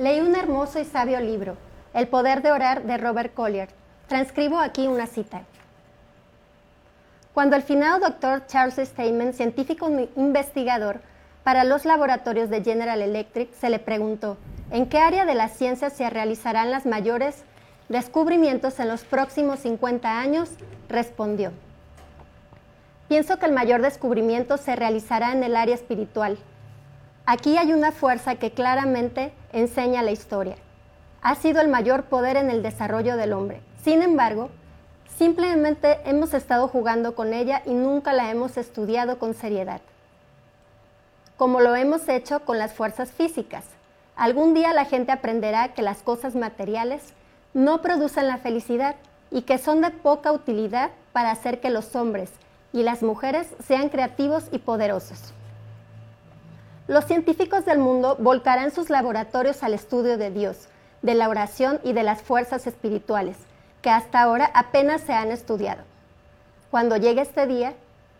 Leí 0.00 0.18
un 0.18 0.34
hermoso 0.34 0.80
y 0.80 0.86
sabio 0.86 1.20
libro, 1.20 1.58
El 1.92 2.08
poder 2.08 2.40
de 2.40 2.50
orar 2.50 2.84
de 2.84 2.96
Robert 2.96 3.34
Collier. 3.34 3.68
Transcribo 4.08 4.58
aquí 4.58 4.86
una 4.86 5.06
cita. 5.06 5.42
Cuando 7.34 7.54
el 7.54 7.62
finado 7.62 7.98
doctor 7.98 8.46
Charles 8.46 8.76
Steinman, 8.76 9.34
científico 9.34 9.90
investigador 10.16 11.02
para 11.44 11.64
los 11.64 11.84
laboratorios 11.84 12.48
de 12.48 12.64
General 12.64 13.02
Electric, 13.02 13.52
se 13.52 13.68
le 13.68 13.78
preguntó, 13.78 14.38
¿en 14.70 14.88
qué 14.88 14.96
área 14.96 15.26
de 15.26 15.34
la 15.34 15.48
ciencia 15.48 15.90
se 15.90 16.08
realizarán 16.08 16.72
los 16.72 16.86
mayores 16.86 17.44
descubrimientos 17.90 18.80
en 18.80 18.88
los 18.88 19.04
próximos 19.04 19.58
50 19.60 20.18
años? 20.18 20.48
Respondió, 20.88 21.52
pienso 23.06 23.38
que 23.38 23.44
el 23.44 23.52
mayor 23.52 23.82
descubrimiento 23.82 24.56
se 24.56 24.76
realizará 24.76 25.32
en 25.32 25.44
el 25.44 25.56
área 25.56 25.74
espiritual. 25.74 26.38
Aquí 27.32 27.56
hay 27.56 27.72
una 27.72 27.92
fuerza 27.92 28.34
que 28.34 28.50
claramente 28.50 29.32
enseña 29.52 30.02
la 30.02 30.10
historia. 30.10 30.56
Ha 31.22 31.36
sido 31.36 31.60
el 31.60 31.68
mayor 31.68 32.06
poder 32.06 32.36
en 32.36 32.50
el 32.50 32.60
desarrollo 32.60 33.16
del 33.16 33.34
hombre. 33.34 33.60
Sin 33.84 34.02
embargo, 34.02 34.50
simplemente 35.16 36.00
hemos 36.06 36.34
estado 36.34 36.66
jugando 36.66 37.14
con 37.14 37.32
ella 37.32 37.62
y 37.64 37.72
nunca 37.72 38.12
la 38.12 38.32
hemos 38.32 38.56
estudiado 38.56 39.20
con 39.20 39.34
seriedad, 39.34 39.80
como 41.36 41.60
lo 41.60 41.76
hemos 41.76 42.08
hecho 42.08 42.40
con 42.40 42.58
las 42.58 42.74
fuerzas 42.74 43.12
físicas. 43.12 43.62
Algún 44.16 44.52
día 44.52 44.72
la 44.72 44.84
gente 44.84 45.12
aprenderá 45.12 45.72
que 45.72 45.82
las 45.82 46.02
cosas 46.02 46.34
materiales 46.34 47.14
no 47.54 47.80
producen 47.80 48.26
la 48.26 48.38
felicidad 48.38 48.96
y 49.30 49.42
que 49.42 49.58
son 49.58 49.82
de 49.82 49.90
poca 49.90 50.32
utilidad 50.32 50.90
para 51.12 51.30
hacer 51.30 51.60
que 51.60 51.70
los 51.70 51.94
hombres 51.94 52.32
y 52.72 52.82
las 52.82 53.04
mujeres 53.04 53.46
sean 53.64 53.88
creativos 53.88 54.48
y 54.50 54.58
poderosos. 54.58 55.32
Los 56.90 57.04
científicos 57.04 57.64
del 57.64 57.78
mundo 57.78 58.16
volcarán 58.18 58.72
sus 58.72 58.90
laboratorios 58.90 59.62
al 59.62 59.74
estudio 59.74 60.18
de 60.18 60.32
Dios, 60.32 60.66
de 61.02 61.14
la 61.14 61.28
oración 61.28 61.78
y 61.84 61.92
de 61.92 62.02
las 62.02 62.20
fuerzas 62.20 62.66
espirituales, 62.66 63.36
que 63.80 63.90
hasta 63.90 64.20
ahora 64.20 64.50
apenas 64.54 65.00
se 65.02 65.12
han 65.12 65.30
estudiado. 65.30 65.84
Cuando 66.68 66.96
llegue 66.96 67.20
este 67.20 67.46
día, 67.46 67.74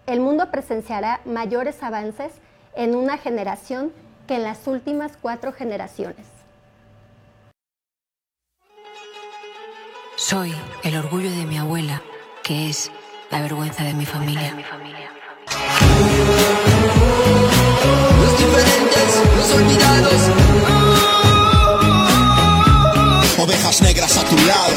el 0.06 0.20
mundo 0.20 0.52
presenciará 0.52 1.20
mayores 1.24 1.82
avances 1.82 2.30
en 2.76 2.94
una 2.94 3.18
generación 3.18 3.92
que 4.28 4.36
en 4.36 4.44
las 4.44 4.64
últimas 4.68 5.16
cuatro 5.20 5.52
generaciones. 5.52 6.28
Soy 10.14 10.54
el 10.84 10.96
orgullo 10.96 11.32
de 11.32 11.44
mi 11.44 11.58
abuela, 11.58 12.02
que 12.44 12.70
es 12.70 12.92
la 13.32 13.40
vergüenza 13.40 13.82
de 13.82 13.94
mi 13.94 14.06
familia. 14.06 14.54
Los 19.40 19.54
olvidados. 19.54 20.30
Ovejas 23.38 23.80
negras 23.80 24.18
a 24.18 24.28
tu 24.28 24.36
lado. 24.46 24.74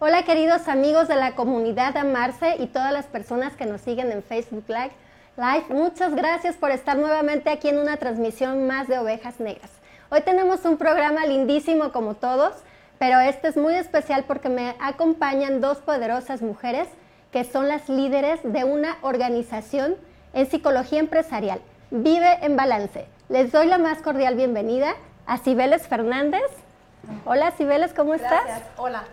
Hola 0.00 0.24
queridos 0.24 0.66
amigos 0.66 1.06
de 1.06 1.14
la 1.14 1.36
comunidad 1.36 1.96
Amarse 1.96 2.56
y 2.58 2.66
todas 2.66 2.92
las 2.92 3.06
personas 3.06 3.54
que 3.54 3.66
nos 3.66 3.80
siguen 3.80 4.10
en 4.10 4.24
Facebook 4.24 4.64
Live. 4.66 4.90
Live, 5.36 5.66
muchas 5.68 6.16
gracias 6.16 6.56
por 6.56 6.72
estar 6.72 6.96
nuevamente 6.96 7.50
aquí 7.50 7.68
en 7.68 7.78
una 7.78 7.98
transmisión 7.98 8.66
más 8.66 8.88
de 8.88 8.98
Ovejas 8.98 9.38
Negras. 9.38 9.70
Hoy 10.10 10.22
tenemos 10.22 10.64
un 10.64 10.76
programa 10.76 11.24
lindísimo 11.24 11.92
como 11.92 12.14
todos, 12.14 12.54
pero 12.98 13.20
este 13.20 13.46
es 13.46 13.56
muy 13.56 13.74
especial 13.74 14.24
porque 14.26 14.48
me 14.48 14.74
acompañan 14.80 15.60
dos 15.60 15.78
poderosas 15.78 16.42
mujeres 16.42 16.88
que 17.30 17.44
son 17.44 17.68
las 17.68 17.88
líderes 17.88 18.40
de 18.42 18.64
una 18.64 18.98
organización 19.02 19.94
en 20.32 20.50
psicología 20.50 20.98
empresarial. 20.98 21.60
Vive 21.90 22.44
en 22.44 22.54
Balance. 22.54 23.06
Les 23.30 23.50
doy 23.50 23.66
la 23.66 23.78
más 23.78 24.02
cordial 24.02 24.34
bienvenida 24.34 24.94
a 25.24 25.38
Cibeles 25.38 25.88
Fernández. 25.88 26.42
Hola 27.24 27.50
Cibeles, 27.52 27.94
¿cómo 27.94 28.12
estás? 28.12 28.42
Hola, 28.76 29.04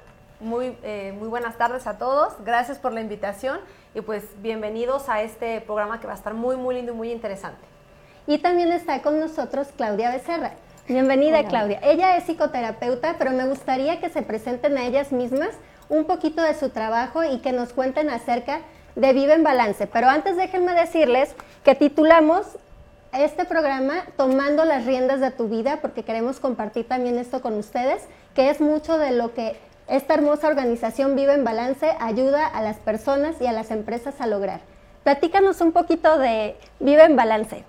muy, 0.42 0.78
eh, 0.84 1.14
muy 1.18 1.30
buenas 1.30 1.58
tardes 1.58 1.88
a 1.88 1.98
todos. 1.98 2.34
Gracias 2.44 2.78
por 2.78 2.92
la 2.92 3.00
invitación 3.00 3.62
y 3.94 4.02
pues 4.02 4.26
bienvenidos 4.42 5.08
a 5.08 5.22
este 5.22 5.62
programa 5.62 6.02
que 6.02 6.08
va 6.08 6.14
a 6.14 6.18
estar 6.18 6.34
muy, 6.34 6.58
muy 6.58 6.76
lindo 6.76 6.92
y 6.92 6.96
muy 6.96 7.12
interesante. 7.14 7.62
Y 8.28 8.40
también 8.40 8.74
está 8.74 9.02
con 9.02 9.22
nosotros 9.22 9.70
Claudia 9.78 10.12
Becerra. 10.12 10.52
Bienvenida 10.90 11.46
Claudia. 11.46 11.80
Ella 11.82 12.18
es 12.18 12.26
psicoterapeuta, 12.26 13.16
pero 13.18 13.32
me 13.32 13.48
gustaría 13.48 14.02
que 14.02 14.10
se 14.10 14.22
presenten 14.22 14.78
a 14.78 14.84
ellas 14.84 15.14
mismas 15.14 15.52
un 15.88 16.04
poquito 16.04 16.42
de 16.42 16.54
su 16.54 16.72
trabajo 16.72 17.24
y 17.24 17.40
que 17.40 17.54
nos 17.54 17.72
cuenten 17.72 18.10
acerca 18.10 18.60
de 18.98 19.14
Vive 19.14 19.34
en 19.34 19.44
Balance. 19.44 19.88
Pero 19.88 20.10
antes 20.10 20.36
déjenme 20.36 20.74
decirles 20.74 21.36
que 21.64 21.74
titulamos 21.74 22.58
este 23.24 23.46
programa 23.46 24.04
tomando 24.18 24.66
las 24.66 24.86
riendas 24.86 25.20
de 25.20 25.32
tu 25.32 25.48
vida, 25.48 25.80
porque 25.82 26.04
queremos 26.04 26.40
compartir 26.40 26.88
también 26.88 27.18
esto 27.18 27.42
con 27.42 27.54
ustedes, 27.54 28.04
que 28.34 28.50
es 28.50 28.60
mucho 28.60 28.98
de 28.98 29.12
lo 29.12 29.34
que 29.34 29.56
esta 29.88 30.16
hermosa 30.16 30.48
organización 30.48 31.16
Vive 31.16 31.34
en 31.34 31.44
Balance 31.44 31.92
ayuda 32.00 32.48
a 32.48 32.62
las 32.62 32.78
personas 32.78 33.40
y 33.40 33.46
a 33.46 33.52
las 33.52 33.72
empresas 33.72 34.20
a 34.20 34.28
lograr. 34.28 34.62
Platícanos 35.04 35.62
un 35.62 35.72
poquito 35.72 36.18
de 36.18 36.56
Vive 36.80 37.04
en 37.04 37.16
Balance. 37.16 37.64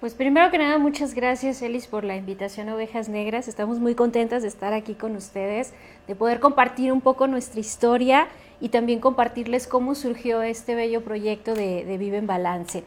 Pues 0.00 0.14
primero 0.14 0.50
que 0.50 0.58
nada, 0.58 0.78
muchas 0.78 1.14
gracias 1.14 1.62
Elis 1.62 1.86
por 1.86 2.02
la 2.02 2.16
invitación 2.16 2.68
a 2.68 2.74
Ovejas 2.74 3.08
Negras. 3.08 3.46
Estamos 3.46 3.78
muy 3.78 3.94
contentas 3.94 4.42
de 4.42 4.48
estar 4.48 4.72
aquí 4.72 4.94
con 4.94 5.14
ustedes, 5.14 5.74
de 6.08 6.16
poder 6.16 6.40
compartir 6.40 6.90
un 6.90 7.02
poco 7.02 7.28
nuestra 7.28 7.60
historia 7.60 8.26
y 8.60 8.70
también 8.70 8.98
compartirles 8.98 9.66
cómo 9.66 9.94
surgió 9.94 10.42
este 10.42 10.74
bello 10.74 11.04
proyecto 11.04 11.54
de, 11.54 11.84
de 11.84 11.98
Vive 11.98 12.16
en 12.16 12.26
Balance. 12.26 12.82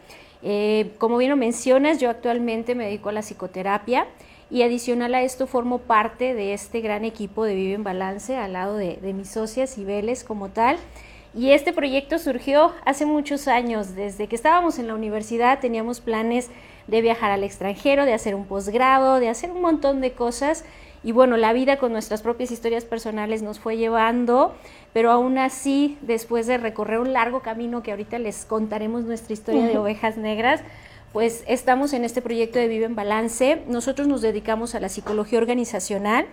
Eh, 0.47 0.91
como 0.99 1.17
bien 1.17 1.31
lo 1.31 1.37
mencionas, 1.37 1.99
yo 1.99 2.07
actualmente 2.07 2.75
me 2.75 2.85
dedico 2.85 3.09
a 3.09 3.11
la 3.11 3.23
psicoterapia 3.23 4.05
y 4.51 4.61
adicional 4.61 5.15
a 5.15 5.23
esto 5.23 5.47
formo 5.47 5.79
parte 5.79 6.35
de 6.35 6.53
este 6.53 6.81
gran 6.81 7.03
equipo 7.03 7.45
de 7.45 7.55
Vive 7.55 7.73
en 7.73 7.83
Balance 7.83 8.37
al 8.37 8.53
lado 8.53 8.77
de, 8.77 8.99
mis 9.15 9.27
socias 9.27 9.79
y 9.79 9.83
Vélez 9.83 10.23
como 10.23 10.49
tal. 10.49 10.77
Y 11.33 11.49
este 11.49 11.73
proyecto 11.73 12.19
surgió 12.19 12.73
hace 12.85 13.07
muchos 13.07 13.47
años, 13.47 13.95
desde 13.95 14.27
que 14.27 14.35
estábamos 14.35 14.77
en 14.77 14.85
la 14.85 14.93
universidad 14.93 15.59
teníamos 15.59 15.99
planes 15.99 16.51
de 16.85 17.01
viajar 17.01 17.31
al 17.31 17.43
extranjero, 17.43 18.05
de 18.05 18.13
hacer 18.13 18.35
un 18.35 18.45
posgrado, 18.45 19.19
de 19.19 19.29
hacer 19.29 19.49
un 19.49 19.61
montón 19.61 19.99
de 19.99 20.11
cosas 20.11 20.63
y 21.05 21.11
bueno, 21.11 21.37
la 21.37 21.53
vida 21.53 21.77
con 21.77 21.91
nuestras 21.91 22.23
propias 22.23 22.49
historias 22.49 22.83
personales 22.83 23.43
nos 23.43 23.59
fue 23.59 23.77
llevando, 23.77 24.55
pero 24.91 25.11
aún 25.11 25.37
así, 25.37 25.99
después 26.01 26.47
de 26.47 26.57
recorrer 26.57 26.97
un 26.97 27.13
largo 27.13 27.41
camino 27.41 27.83
que 27.83 27.91
ahorita 27.91 28.17
les 28.17 28.43
contaremos 28.43 29.03
nuestra 29.03 29.33
historia 29.33 29.67
de 29.67 29.77
ovejas 29.77 30.17
negras, 30.17 30.61
pues 31.13 31.43
estamos 31.45 31.93
en 31.93 32.05
este 32.05 32.23
proyecto 32.23 32.57
de 32.57 32.67
Vive 32.67 32.85
en 32.85 32.95
Balance. 32.95 33.61
Nosotros 33.67 34.07
nos 34.07 34.23
dedicamos 34.23 34.73
a 34.73 34.79
la 34.79 34.89
psicología 34.89 35.37
organizacional. 35.37 36.25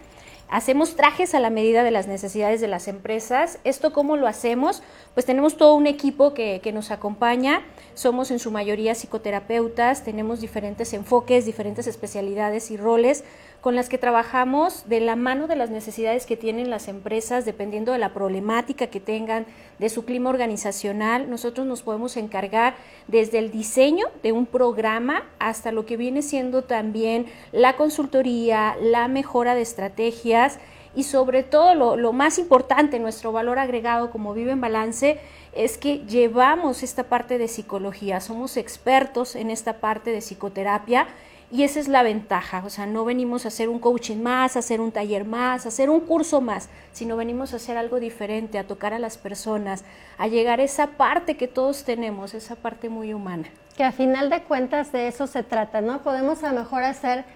Hacemos 0.49 0.97
trajes 0.97 1.35
a 1.35 1.41
la 1.41 1.51
medida 1.51 1.83
de 1.83 1.91
las 1.91 2.07
necesidades 2.07 2.61
de 2.61 2.69
las 2.69 2.89
empresas. 2.89 3.59
¿Esto 3.65 3.93
cómo 3.93 4.17
lo 4.17 4.27
hacemos? 4.27 4.83
Pues 5.15 5.25
tenemos 5.25 5.57
todo 5.57 5.75
un 5.75 5.87
equipo 5.87 6.35
que, 6.35 6.61
que, 6.63 6.73
nos 6.73 6.91
acompaña. 6.91 7.63
Somos 7.95 8.31
en 8.31 8.39
su 8.39 8.51
mayoría 8.51 8.95
psicoterapeutas, 8.95 10.05
tenemos 10.05 10.41
diferentes 10.41 10.93
enfoques, 10.93 11.47
diferentes 11.47 11.87
especialidades 11.87 12.71
y 12.71 12.77
roles 12.77 13.25
con 13.63 13.77
las 13.77 13.89
que 13.89 13.97
trabajamos 13.97 14.89
de 14.89 14.99
la 14.99 15.15
mano 15.15 15.47
de 15.47 15.55
las 15.55 15.71
necesidades 15.71 16.27
que 16.27 16.37
tienen 16.37 16.69
las 16.69 16.89
empresas, 16.89 17.45
dependiendo 17.45 17.93
de 17.93 17.99
la 17.99 18.13
problemática 18.13 18.89
que 18.89 18.99
tengan, 18.99 19.47
de 19.79 19.89
su 19.89 20.05
clima 20.05 20.31
organizacional. 20.31 21.31
Nosotros 21.31 21.65
nos 21.65 21.83
podemos 21.83 22.17
encargar 22.17 22.75
desde 23.07 23.39
el 23.39 23.53
diseño 23.53 24.07
de 24.25 24.33
un 24.33 24.47
programa 24.47 25.23
hasta 25.39 25.71
lo 25.71 25.87
que 25.87 25.97
viene 25.97 26.23
siendo 26.23 26.63
también 26.63 27.27
la 27.53 27.77
consultoría, 27.77 28.77
la 28.81 29.07
mejora 29.07 29.55
de 29.55 29.63
estrategias 29.63 30.59
y 30.97 31.05
sobre 31.05 31.45
todo 31.45 31.97
lo, 31.97 32.13
más 32.13 32.41
importante, 32.41 32.99
nuestro 32.99 33.31
valor 33.31 33.61
agregado 33.61 34.11
como 34.11 34.35
Vive 34.35 34.51
en 34.51 34.61
Balance, 34.61 35.21
es 35.55 35.79
que 35.79 35.99
llevamos 35.99 36.83
esta 36.83 37.05
parte 37.05 37.39
de 37.39 37.47
psicología, 37.47 38.21
somos 38.21 38.57
expertos 38.57 39.37
en 39.37 39.51
esta 39.51 39.75
parte 39.75 40.11
de 40.11 40.19
psicoterapia 40.19 41.07
y 41.53 41.65
esa 41.65 41.81
es 41.81 41.87
la 41.87 42.03
ventaja, 42.03 42.63
o 42.65 42.71
sea, 42.71 42.87
no 42.87 43.05
venimos 43.05 43.45
a 43.45 43.49
hacer 43.49 43.69
un 43.69 43.79
coaching 43.79 44.23
más, 44.23 44.57
a 44.57 44.61
hacer 44.61 44.81
un 44.81 44.91
taller 44.91 45.27
más, 45.27 45.67
a 45.67 45.69
hacer 45.69 45.91
un 45.91 46.01
curso 46.01 46.41
más, 46.41 46.71
sino 46.93 47.15
venimos 47.15 47.53
a 47.53 47.57
hacer 47.57 47.77
algo 47.77 48.01
diferente, 48.01 48.59
a 48.59 48.67
tocar 48.67 48.95
a 48.95 48.99
las 48.99 49.19
personas, 49.19 49.85
a 50.17 50.29
llegar 50.29 50.61
a 50.61 50.63
esa 50.63 50.87
parte 50.87 51.37
que 51.37 51.49
todos 51.49 51.85
tenemos, 51.85 52.33
esa 52.33 52.57
parte 52.57 52.89
muy 52.89 53.13
humana. 53.13 53.49
Que 53.77 53.85
a 53.85 53.93
final 53.93 54.31
de 54.31 54.43
cuentas 54.45 54.93
de 54.93 55.09
eso 55.09 55.27
se 55.27 55.43
trata, 55.43 55.83
¿no? 55.83 56.01
Podemos 56.01 56.43
a 56.43 56.55
lo 56.55 56.61
mejor 56.61 56.85
hacer 56.85 57.27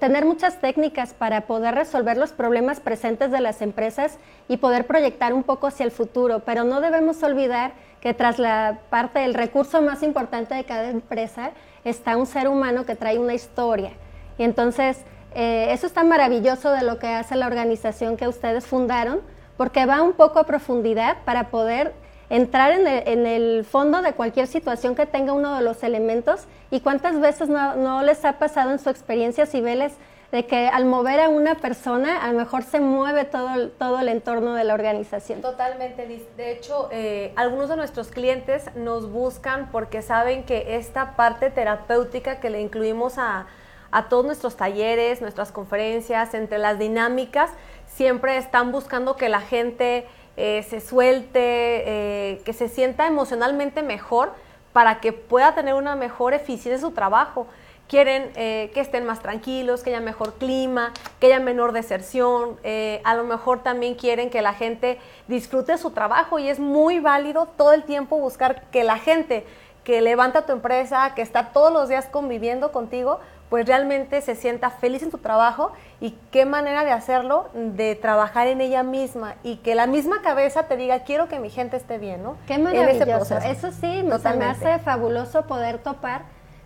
tener 0.00 0.24
muchas 0.24 0.60
técnicas 0.60 1.14
para 1.14 1.42
poder 1.42 1.74
resolver 1.74 2.16
los 2.16 2.32
problemas 2.32 2.80
presentes 2.80 3.30
de 3.30 3.40
las 3.40 3.60
empresas 3.60 4.18
y 4.48 4.56
poder 4.56 4.86
proyectar 4.86 5.32
un 5.32 5.42
poco 5.42 5.66
hacia 5.68 5.84
el 5.84 5.90
futuro, 5.90 6.40
pero 6.40 6.64
no 6.64 6.80
debemos 6.80 7.22
olvidar 7.22 7.72
que 8.00 8.14
tras 8.14 8.38
la 8.38 8.80
parte 8.90 9.20
del 9.20 9.34
recurso 9.34 9.80
más 9.82 10.02
importante 10.02 10.54
de 10.54 10.64
cada 10.64 10.90
empresa 10.90 11.52
está 11.84 12.16
un 12.16 12.26
ser 12.26 12.48
humano 12.48 12.86
que 12.86 12.96
trae 12.96 13.18
una 13.18 13.34
historia. 13.34 13.92
Y 14.38 14.42
entonces, 14.42 14.98
eh, 15.34 15.68
eso 15.70 15.86
está 15.86 16.04
maravilloso 16.04 16.70
de 16.70 16.82
lo 16.82 16.98
que 16.98 17.08
hace 17.08 17.36
la 17.36 17.46
organización 17.46 18.16
que 18.16 18.28
ustedes 18.28 18.66
fundaron, 18.66 19.20
porque 19.56 19.86
va 19.86 20.02
un 20.02 20.12
poco 20.12 20.38
a 20.38 20.44
profundidad 20.44 21.18
para 21.24 21.50
poder 21.50 21.92
entrar 22.30 22.72
en 22.72 23.26
el, 23.26 23.64
fondo 23.64 24.02
de 24.02 24.12
cualquier 24.12 24.46
situación 24.46 24.94
que 24.94 25.06
tenga 25.06 25.32
uno 25.32 25.54
de 25.54 25.62
los 25.62 25.82
elementos 25.82 26.46
y 26.70 26.80
cuántas 26.80 27.20
veces 27.20 27.48
no, 27.48 28.02
les 28.02 28.24
ha 28.24 28.38
pasado 28.38 28.72
en 28.72 28.78
su 28.78 28.90
experiencia, 28.90 29.46
Cibeles, 29.46 29.92
de 30.32 30.46
que 30.46 30.68
al 30.68 30.84
mover 30.84 31.20
a 31.20 31.28
una 31.28 31.54
persona, 31.54 32.22
a 32.24 32.32
lo 32.32 32.38
mejor 32.38 32.64
se 32.64 32.80
mueve 32.80 33.24
todo, 33.24 33.68
todo 33.70 34.00
el 34.00 34.08
entorno 34.08 34.54
de 34.54 34.64
la 34.64 34.74
organización. 34.74 35.40
Totalmente, 35.40 36.06
De 36.36 36.52
hecho, 36.52 36.88
eh, 36.90 37.32
algunos 37.36 37.68
de 37.68 37.76
nuestros 37.76 38.08
clientes 38.08 38.64
nos 38.74 39.10
buscan 39.10 39.70
porque 39.70 40.02
saben 40.02 40.44
que 40.44 40.76
esta 40.76 41.14
parte 41.16 41.50
terapéutica 41.50 42.40
que 42.40 42.50
le 42.50 42.60
incluimos 42.60 43.18
a, 43.18 43.46
a 43.90 44.08
todos 44.08 44.24
nuestros 44.24 44.56
talleres, 44.56 45.20
nuestras 45.20 45.52
conferencias, 45.52 46.34
entre 46.34 46.58
las 46.58 46.78
dinámicas, 46.78 47.50
siempre 47.86 48.36
están 48.36 48.72
buscando 48.72 49.16
que 49.16 49.28
la 49.28 49.40
gente 49.40 50.06
eh, 50.36 50.64
se 50.68 50.80
suelte, 50.80 51.38
eh, 51.38 52.42
que 52.44 52.52
se 52.52 52.68
sienta 52.68 53.06
emocionalmente 53.06 53.84
mejor 53.84 54.32
para 54.72 55.00
que 55.00 55.12
pueda 55.12 55.54
tener 55.54 55.74
una 55.74 55.94
mejor 55.94 56.34
eficiencia 56.34 56.74
en 56.74 56.80
su 56.80 56.90
trabajo 56.90 57.46
quieren 57.88 58.30
eh, 58.34 58.70
que 58.74 58.80
estén 58.80 59.04
más 59.04 59.20
tranquilos, 59.20 59.82
que 59.82 59.90
haya 59.90 60.00
mejor 60.00 60.34
clima, 60.34 60.92
que 61.20 61.26
haya 61.26 61.40
menor 61.40 61.72
deserción, 61.72 62.58
eh, 62.62 63.00
a 63.04 63.14
lo 63.14 63.24
mejor 63.24 63.62
también 63.62 63.94
quieren 63.94 64.30
que 64.30 64.42
la 64.42 64.54
gente 64.54 64.98
disfrute 65.28 65.76
su 65.78 65.90
trabajo 65.90 66.38
y 66.38 66.48
es 66.48 66.58
muy 66.58 67.00
válido 67.00 67.46
todo 67.46 67.72
el 67.72 67.84
tiempo 67.84 68.18
buscar 68.18 68.62
que 68.70 68.84
la 68.84 68.98
gente 68.98 69.44
que 69.84 70.00
levanta 70.00 70.46
tu 70.46 70.52
empresa, 70.52 71.12
que 71.14 71.22
está 71.22 71.52
todos 71.52 71.72
los 71.72 71.88
días 71.88 72.06
conviviendo 72.06 72.72
contigo, 72.72 73.20
pues 73.50 73.66
realmente 73.66 74.22
se 74.22 74.34
sienta 74.34 74.70
feliz 74.70 75.02
en 75.02 75.10
tu 75.10 75.18
trabajo 75.18 75.72
y 76.00 76.16
qué 76.32 76.46
manera 76.46 76.84
de 76.84 76.90
hacerlo, 76.90 77.50
de 77.52 77.94
trabajar 77.94 78.46
en 78.46 78.62
ella 78.62 78.82
misma 78.82 79.36
y 79.42 79.56
que 79.58 79.74
la 79.74 79.86
misma 79.86 80.22
cabeza 80.22 80.64
te 80.64 80.76
diga, 80.76 81.00
quiero 81.00 81.28
que 81.28 81.38
mi 81.38 81.50
gente 81.50 81.76
esté 81.76 81.98
bien, 81.98 82.22
¿no? 82.22 82.36
Qué 82.46 82.58
maravilloso. 82.58 83.36
Eso 83.38 83.70
sí, 83.70 84.02
me 84.02 84.44
hace 84.46 84.78
fabuloso 84.78 85.42
poder 85.42 85.78
topar 85.78 86.22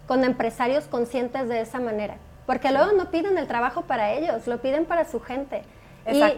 con 0.09 0.25
empresarios 0.25 0.87
conscientes 0.87 1.49
de 1.49 1.61
esa 1.61 1.79
manera. 1.79 2.17
Porque 2.47 2.73
luego 2.73 2.93
no 2.93 3.11
piden 3.11 3.37
el 3.37 3.47
trabajo 3.47 3.83
para 3.83 4.13
ellos, 4.15 4.47
lo 4.47 4.59
piden 4.59 4.87
para 4.87 5.05
su 5.05 5.21
gente. 5.21 5.63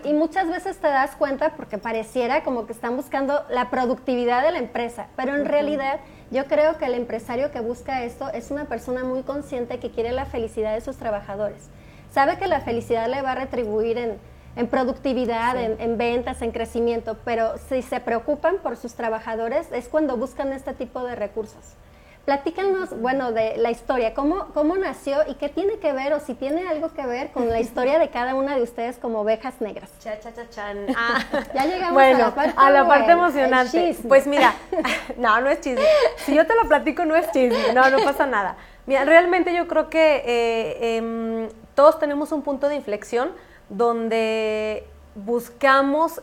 Y, 0.05 0.13
muchas 0.13 0.49
veces 0.49 0.79
te 0.79 0.89
das 0.89 1.15
cuenta 1.15 1.51
porque 1.55 1.79
pareciera 1.79 2.43
como 2.43 2.67
que 2.67 2.73
están 2.73 2.97
buscando 2.97 3.45
la 3.49 3.71
productividad 3.71 4.43
de 4.43 4.51
la 4.51 4.59
empresa, 4.59 5.07
pero 5.15 5.37
en 5.37 5.45
realidad 5.45 6.01
yo 6.33 6.47
creo 6.47 6.77
que 6.77 6.87
el 6.87 6.95
empresario 6.95 7.53
que 7.53 7.61
busca 7.61 8.03
esto 8.03 8.29
es 8.31 8.51
una 8.51 8.65
persona 8.65 9.05
muy 9.05 9.23
consciente 9.23 9.79
que 9.79 9.93
quiere 9.93 10.11
la 10.11 10.27
felicidad 10.27 10.75
de 10.75 10.81
sus 10.81 10.97
trabajadores. 10.97 11.69
Sabe 12.11 12.37
que 12.39 12.49
la 12.49 12.61
felicidad 12.63 13.09
le 13.09 13.23
va 13.23 13.33
a 13.33 13.35
retribuir 13.37 13.97
en, 13.99 14.67
productividad, 14.67 15.57
en, 15.57 15.81
en, 15.81 15.97
ventas, 15.97 16.43
en 16.43 16.51
crecimiento, 16.51 17.17
pero 17.25 17.57
si 17.69 17.83
se 17.83 18.01
preocupan 18.01 18.57
por 18.57 18.77
sus 18.77 18.95
trabajadores 18.95 19.71
es 19.71 19.89
cuando 19.89 20.17
buscan 20.17 20.53
este 20.53 20.75
tipo 20.75 21.05
de 21.05 21.15
recursos. 21.15 21.77
Platícanos, 22.25 22.91
bueno, 23.01 23.33
de 23.33 23.57
la 23.57 23.71
historia, 23.71 24.13
¿cómo, 24.15 24.49
cómo 24.53 24.77
nació 24.77 25.19
y 25.27 25.35
qué 25.35 25.49
tiene 25.49 25.79
que 25.79 25.93
ver 25.93 26.13
o 26.13 26.21
si 26.21 26.35
tiene 26.35 26.69
algo 26.69 26.93
que 26.93 27.05
ver 27.07 27.31
con 27.31 27.49
la 27.49 27.61
historia 27.61 27.99
de 27.99 28.11
cada 28.11 28.35
una 28.35 28.57
de 28.57 28.63
ustedes 28.63 28.99
como 28.99 29.21
ovejas 29.21 29.61
negras. 29.61 29.91
Cha, 30.01 30.21
cha, 30.21 30.33
cha, 30.33 30.49
chan. 30.51 30.87
Ah. 30.97 31.21
ya 31.55 31.65
llegamos 31.65 32.03
a 32.03 32.13
la 32.13 32.35
parte, 32.35 32.55
a 32.57 32.71
la 32.71 32.87
parte 32.87 33.13
emocionante. 33.13 33.97
Pues 34.07 34.27
mira, 34.27 34.55
no, 35.17 35.41
no 35.41 35.49
es 35.49 35.61
chisme. 35.61 35.83
Si 36.19 36.35
yo 36.35 36.47
te 36.47 36.55
lo 36.55 36.69
platico, 36.69 37.05
no 37.05 37.17
es 37.17 37.31
chisme, 37.33 37.73
no, 37.73 37.89
no 37.91 37.99
pasa 38.05 38.27
nada. 38.27 38.57
Mira, 38.87 39.05
realmente 39.05 39.55
yo 39.55 39.67
creo 39.67 39.89
que 39.89 40.23
eh, 40.27 40.97
em, 40.97 41.49
todos 41.75 41.99
tenemos 41.99 42.33
un 42.33 42.43
punto 42.43 42.69
de 42.69 42.77
inflexión 42.77 43.33
donde 43.69 44.85
buscamos 45.15 46.21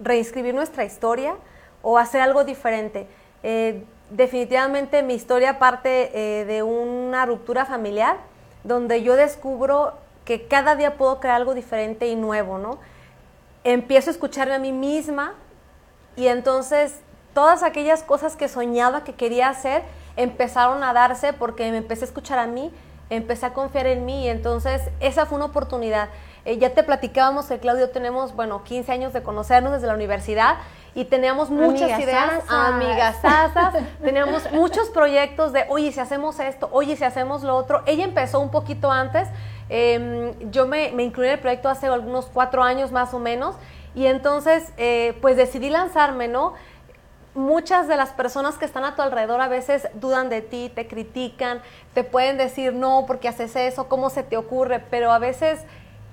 reinscribir 0.00 0.54
nuestra 0.54 0.84
historia 0.84 1.34
o 1.82 1.98
hacer 1.98 2.20
algo 2.20 2.44
diferente. 2.44 3.06
Eh, 3.42 3.84
definitivamente 4.10 5.02
mi 5.02 5.14
historia 5.14 5.58
parte 5.58 6.10
eh, 6.14 6.44
de 6.44 6.62
una 6.62 7.26
ruptura 7.26 7.64
familiar, 7.66 8.16
donde 8.64 9.02
yo 9.02 9.16
descubro 9.16 9.94
que 10.24 10.46
cada 10.46 10.76
día 10.76 10.96
puedo 10.96 11.20
crear 11.20 11.36
algo 11.36 11.54
diferente 11.54 12.08
y 12.08 12.16
nuevo, 12.16 12.58
¿no? 12.58 12.78
Empiezo 13.64 14.10
a 14.10 14.12
escucharme 14.12 14.54
a 14.54 14.58
mí 14.58 14.72
misma 14.72 15.34
y 16.16 16.28
entonces 16.28 17.00
todas 17.34 17.62
aquellas 17.62 18.02
cosas 18.02 18.36
que 18.36 18.48
soñaba 18.48 19.04
que 19.04 19.14
quería 19.14 19.48
hacer 19.48 19.82
empezaron 20.16 20.82
a 20.82 20.92
darse 20.92 21.32
porque 21.32 21.70
me 21.70 21.78
empecé 21.78 22.04
a 22.04 22.08
escuchar 22.08 22.38
a 22.38 22.46
mí, 22.46 22.72
empecé 23.10 23.46
a 23.46 23.52
confiar 23.52 23.86
en 23.86 24.04
mí 24.04 24.24
y 24.24 24.28
entonces 24.28 24.82
esa 25.00 25.26
fue 25.26 25.36
una 25.36 25.46
oportunidad. 25.46 26.08
Eh, 26.44 26.58
ya 26.58 26.74
te 26.74 26.82
platicábamos 26.82 27.46
que 27.46 27.58
Claudio 27.58 27.90
tenemos, 27.90 28.34
bueno, 28.34 28.64
15 28.64 28.90
años 28.90 29.12
de 29.12 29.22
conocernos 29.22 29.72
desde 29.72 29.86
la 29.86 29.94
universidad 29.94 30.56
y 30.98 31.04
teníamos 31.04 31.48
muchas 31.48 32.00
ideas, 32.00 32.42
amigas 32.48 33.18
teníamos 34.02 34.50
muchos 34.50 34.90
proyectos 34.90 35.52
de, 35.52 35.64
oye, 35.68 35.92
si 35.92 36.00
hacemos 36.00 36.40
esto, 36.40 36.68
oye, 36.72 36.96
si 36.96 37.04
hacemos 37.04 37.44
lo 37.44 37.54
otro. 37.54 37.82
Ella 37.86 38.02
empezó 38.02 38.40
un 38.40 38.50
poquito 38.50 38.90
antes, 38.90 39.28
em, 39.68 40.32
yo 40.50 40.66
me, 40.66 40.90
me, 40.90 41.04
incluí 41.04 41.28
en 41.28 41.34
el 41.34 41.38
proyecto 41.38 41.68
hace 41.68 41.86
algunos 41.86 42.26
cuatro 42.26 42.64
años 42.64 42.90
más 42.90 43.14
o 43.14 43.20
menos, 43.20 43.54
y 43.94 44.06
entonces, 44.06 44.72
eh, 44.76 45.16
pues 45.20 45.36
decidí 45.36 45.70
lanzarme, 45.70 46.26
¿no? 46.26 46.54
Muchas 47.36 47.86
de 47.86 47.94
las 47.94 48.10
personas 48.10 48.58
que 48.58 48.64
están 48.64 48.84
a 48.84 48.96
tu 48.96 49.02
alrededor 49.02 49.40
a 49.40 49.46
veces 49.46 49.86
dudan 49.94 50.28
de 50.28 50.40
ti, 50.40 50.72
te 50.74 50.88
critican, 50.88 51.62
te 51.94 52.02
pueden 52.02 52.38
decir, 52.38 52.72
no, 52.72 53.04
porque 53.06 53.28
haces 53.28 53.54
eso, 53.54 53.88
cómo 53.88 54.10
se 54.10 54.24
te 54.24 54.36
ocurre, 54.36 54.80
pero 54.90 55.12
a 55.12 55.20
veces 55.20 55.60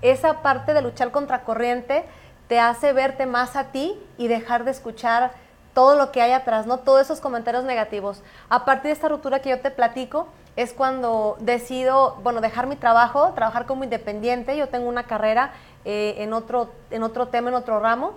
esa 0.04 0.44
parte 0.44 0.76
de 0.76 0.84
luchar 0.84 1.10
contra 1.10 1.44
corriente, 1.44 2.06
te 2.48 2.60
hace 2.60 2.94
verte 2.94 3.26
más 3.26 3.56
a 3.56 3.66
ti 3.66 4.00
y 4.18 4.28
dejar 4.28 4.64
de 4.64 4.72
escuchar 4.72 5.32
todo 5.74 5.96
lo 5.98 6.12
que 6.12 6.22
hay 6.22 6.32
atrás, 6.32 6.66
¿no? 6.66 6.80
Todos 6.80 7.02
esos 7.02 7.20
comentarios 7.20 7.64
negativos. 7.64 8.24
A 8.50 8.64
partir 8.66 8.86
de 8.86 8.92
esta 8.92 9.10
ruptura 9.10 9.40
que 9.40 9.50
yo 9.50 9.60
te 9.60 9.72
platico, 9.72 10.28
es 10.56 10.72
cuando 10.72 11.36
decido, 11.40 12.18
bueno, 12.24 12.40
dejar 12.42 12.68
mi 12.68 12.78
trabajo, 12.78 13.34
trabajar 13.34 13.66
como 13.66 13.84
independiente. 13.84 14.56
Yo 14.56 14.70
tengo 14.70 14.88
una 14.88 15.04
carrera 15.04 15.52
eh, 15.84 16.16
en, 16.20 16.34
otro, 16.34 16.70
en 16.92 17.04
otro 17.04 17.28
tema, 17.28 17.50
en 17.50 17.56
otro 17.56 17.80
ramo, 17.80 18.14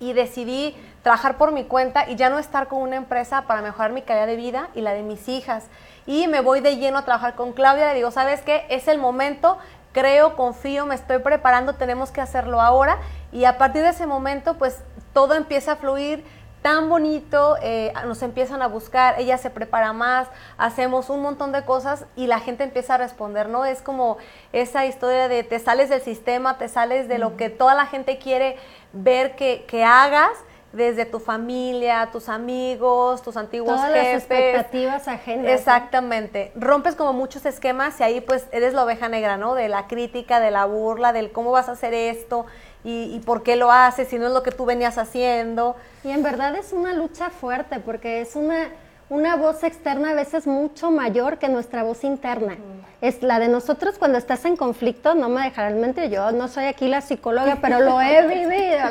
y 0.00 0.14
decidí 0.14 0.74
trabajar 1.02 1.36
por 1.36 1.52
mi 1.52 1.64
cuenta 1.64 2.08
y 2.08 2.16
ya 2.16 2.30
no 2.30 2.38
estar 2.38 2.68
con 2.68 2.80
una 2.80 2.96
empresa 2.96 3.42
para 3.42 3.60
mejorar 3.60 3.92
mi 3.92 4.02
calidad 4.02 4.26
de 4.26 4.36
vida 4.36 4.68
y 4.74 4.80
la 4.80 4.94
de 4.94 5.02
mis 5.02 5.28
hijas. 5.28 5.66
Y 6.06 6.26
me 6.26 6.40
voy 6.40 6.60
de 6.60 6.76
lleno 6.76 6.98
a 6.98 7.04
trabajar 7.04 7.34
con 7.34 7.52
Claudia. 7.52 7.88
Le 7.88 7.96
digo, 7.96 8.10
¿sabes 8.10 8.40
qué? 8.40 8.64
Es 8.70 8.88
el 8.88 8.98
momento, 8.98 9.58
creo, 9.92 10.36
confío, 10.36 10.86
me 10.86 10.94
estoy 10.94 11.18
preparando, 11.18 11.74
tenemos 11.74 12.10
que 12.10 12.20
hacerlo 12.20 12.60
ahora. 12.60 12.98
Y 13.32 13.46
a 13.46 13.58
partir 13.58 13.82
de 13.82 13.88
ese 13.88 14.06
momento, 14.06 14.54
pues 14.58 14.78
todo 15.12 15.34
empieza 15.34 15.72
a 15.72 15.76
fluir 15.76 16.24
tan 16.62 16.88
bonito, 16.88 17.56
eh, 17.60 17.92
nos 18.06 18.22
empiezan 18.22 18.62
a 18.62 18.68
buscar, 18.68 19.16
ella 19.18 19.36
se 19.36 19.50
prepara 19.50 19.92
más, 19.92 20.28
hacemos 20.56 21.10
un 21.10 21.20
montón 21.20 21.50
de 21.50 21.64
cosas 21.64 22.06
y 22.14 22.28
la 22.28 22.38
gente 22.38 22.62
empieza 22.62 22.94
a 22.94 22.98
responder, 22.98 23.48
¿no? 23.48 23.64
Es 23.64 23.82
como 23.82 24.16
esa 24.52 24.86
historia 24.86 25.26
de 25.26 25.42
te 25.42 25.58
sales 25.58 25.90
del 25.90 26.02
sistema, 26.02 26.58
te 26.58 26.68
sales 26.68 27.08
de 27.08 27.18
lo 27.18 27.36
que 27.36 27.50
toda 27.50 27.74
la 27.74 27.86
gente 27.86 28.18
quiere 28.18 28.56
ver 28.92 29.34
que, 29.34 29.64
que 29.66 29.82
hagas 29.84 30.30
desde 30.72 31.04
tu 31.04 31.18
familia, 31.18 32.08
tus 32.12 32.28
amigos, 32.28 33.22
tus 33.22 33.36
antiguos 33.36 33.74
Todas 33.74 33.90
las 33.90 34.06
expectativas 34.06 35.06
ajenas. 35.06 35.52
Exactamente. 35.52 36.50
Rompes 36.54 36.94
como 36.94 37.12
muchos 37.12 37.44
esquemas 37.44 38.00
y 38.00 38.04
ahí 38.04 38.20
pues 38.20 38.46
eres 38.52 38.72
la 38.72 38.84
oveja 38.84 39.08
negra, 39.08 39.36
¿no? 39.36 39.54
De 39.54 39.68
la 39.68 39.86
crítica, 39.86 40.40
de 40.40 40.50
la 40.50 40.64
burla, 40.64 41.12
del 41.12 41.30
cómo 41.32 41.50
vas 41.50 41.68
a 41.68 41.72
hacer 41.72 41.92
esto 41.92 42.46
y, 42.84 43.20
por 43.20 43.42
qué 43.44 43.54
lo 43.56 43.70
haces 43.70 44.08
si 44.08 44.18
no 44.18 44.26
es 44.26 44.32
lo 44.32 44.42
que 44.42 44.50
tú 44.50 44.64
venías 44.64 44.98
haciendo. 44.98 45.76
Y 46.02 46.10
en 46.10 46.22
verdad 46.22 46.56
es 46.56 46.72
una 46.72 46.92
lucha 46.92 47.30
fuerte 47.30 47.78
porque 47.78 48.20
es 48.20 48.34
una, 48.34 48.68
una 49.08 49.36
voz 49.36 49.62
externa 49.62 50.10
a 50.10 50.14
veces 50.14 50.48
mucho 50.48 50.90
mayor 50.90 51.38
que 51.38 51.48
nuestra 51.48 51.84
voz 51.84 52.02
interna. 52.02 52.56
Es 53.00 53.22
la 53.22 53.38
de 53.38 53.48
nosotros 53.48 53.98
cuando 53.98 54.18
estás 54.18 54.44
en 54.44 54.56
conflicto, 54.56 55.14
no 55.14 55.28
me 55.28 55.42
dejarán 55.42 55.80
mentir, 55.80 56.10
yo 56.10 56.32
no 56.32 56.48
soy 56.48 56.64
aquí 56.64 56.88
la 56.88 57.00
psicóloga, 57.00 57.58
pero 57.60 57.80
lo 57.80 58.00
he 58.00 58.26
vivido, 58.26 58.88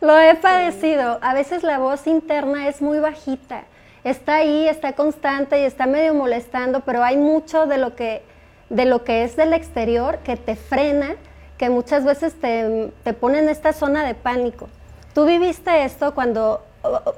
lo 0.00 0.18
he, 0.18 0.34
padecido. 0.36 1.18
A 1.20 1.34
veces 1.34 1.62
la 1.62 1.78
voz 1.78 2.06
interna 2.06 2.68
es 2.68 2.80
muy 2.80 2.98
bajita, 2.98 3.64
está 4.04 4.36
ahí, 4.36 4.68
está 4.68 4.94
constante 4.94 5.60
y 5.60 5.64
está 5.64 5.86
medio 5.86 6.14
molestando, 6.14 6.80
pero 6.80 7.04
hay 7.04 7.18
mucho 7.18 7.66
de 7.66 7.76
lo 7.76 7.94
que, 7.94 8.22
de 8.70 8.86
lo 8.86 9.04
que 9.04 9.24
es 9.24 9.36
del 9.36 9.52
exterior 9.52 10.18
que 10.18 10.36
te 10.36 10.56
frena 10.56 11.16
que 11.62 11.70
muchas 11.70 12.04
veces 12.04 12.34
te, 12.40 12.90
te 13.04 13.12
pone 13.12 13.38
en 13.38 13.48
esta 13.48 13.72
zona 13.72 14.04
de 14.04 14.14
pánico. 14.14 14.68
Tú 15.14 15.26
viviste 15.26 15.84
esto 15.84 16.12
cuando, 16.12 16.60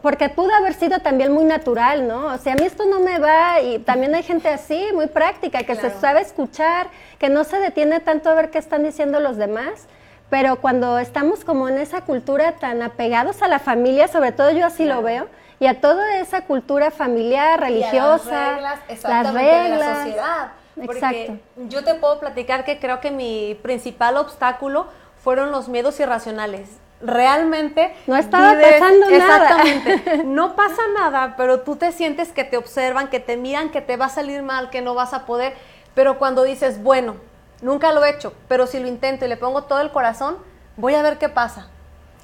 porque 0.03 0.29
pudo 0.29 0.55
haber 0.55 0.75
sido 0.75 0.99
también 0.99 1.33
muy 1.33 1.45
natural, 1.45 2.07
¿no? 2.07 2.27
O 2.27 2.37
sea, 2.37 2.53
a 2.53 2.57
mí 2.57 2.65
esto 2.67 2.85
no 2.85 3.01
me 3.01 3.19
va 3.19 3.63
y 3.63 3.79
también 3.79 4.15
hay 4.15 4.23
gente 4.23 4.51
así, 4.51 4.89
muy 4.93 5.07
práctica, 5.07 5.63
que 5.63 5.75
se 5.75 5.89
sabe 5.99 6.21
escuchar, 6.21 6.89
que 7.19 7.31
no 7.31 7.45
se 7.45 7.59
detiene 7.59 8.01
tanto 8.01 8.29
a 8.29 8.35
ver 8.35 8.51
qué 8.51 8.59
están 8.59 8.83
diciendo 8.83 9.19
los 9.19 9.39
demás. 9.39 9.87
Pero 10.29 10.57
cuando 10.57 10.99
estamos 10.99 11.43
como 11.43 11.67
en 11.71 11.79
esa 11.79 12.03
cultura 12.03 12.53
tan 12.53 12.83
apegados 12.83 13.41
a 13.41 13.49
la 13.49 13.61
familia, 13.61 14.09
sobre 14.09 14.33
todo 14.33 14.51
yo 14.51 14.67
así 14.67 14.85
lo 14.85 15.01
veo, 15.01 15.27
y 15.59 15.69
a 15.69 15.81
toda 15.81 16.19
esa 16.19 16.43
cultura 16.43 16.91
familiar, 16.91 17.59
religiosa, 17.59 18.61
las 18.61 19.33
reglas, 19.33 19.71
de 19.71 19.79
la 19.79 19.95
sociedad 19.95 20.64
Exacto. 20.81 21.39
yo 21.69 21.85
te 21.85 21.95
puedo 21.95 22.19
platicar 22.19 22.65
que 22.65 22.79
creo 22.79 23.01
que 23.01 23.11
mi 23.11 23.59
principal 23.63 24.17
obstáculo 24.17 24.87
fueron 25.23 25.51
los 25.51 25.69
miedos 25.69 25.99
irracionales. 26.01 26.69
Realmente 27.01 27.95
no 28.07 28.17
estaba 28.17 28.55
pasando 28.61 29.11
nada. 29.11 29.17
Exactamente. 29.17 30.23
No 30.25 30.57
pasa 30.57 30.83
nada, 30.97 31.35
pero 31.37 31.61
tú 31.61 31.77
te 31.77 31.93
sientes 31.93 32.33
que 32.33 32.45
te 32.45 32.57
observan, 32.57 33.09
que 33.09 33.21
te 33.21 33.37
miran, 33.37 33.71
que 33.71 33.81
te 33.81 33.97
va 33.97 34.07
a 34.07 34.09
salir 34.09 34.43
mal, 34.43 34.71
que 34.71 34.81
no 34.81 34.95
vas 34.95 35.13
a 35.13 35.27
poder. 35.27 35.55
Pero 35.95 36.19
cuando 36.19 36.43
dices, 36.45 36.83
bueno, 36.83 37.17
Nunca 37.65 37.93
lo 37.93 38.05
he 38.05 38.11
hecho, 38.11 38.35
pero 38.47 38.67
si 38.67 38.79
lo 38.79 38.87
intento 38.87 39.25
y 39.25 39.29
le 39.29 39.39
pongo 39.39 39.65
todo 39.65 39.81
el 39.81 39.91
corazón, 39.91 40.37
voy 40.77 40.95
a 40.95 41.03
ver 41.03 41.17
qué 41.17 41.31
pasa. 41.31 41.69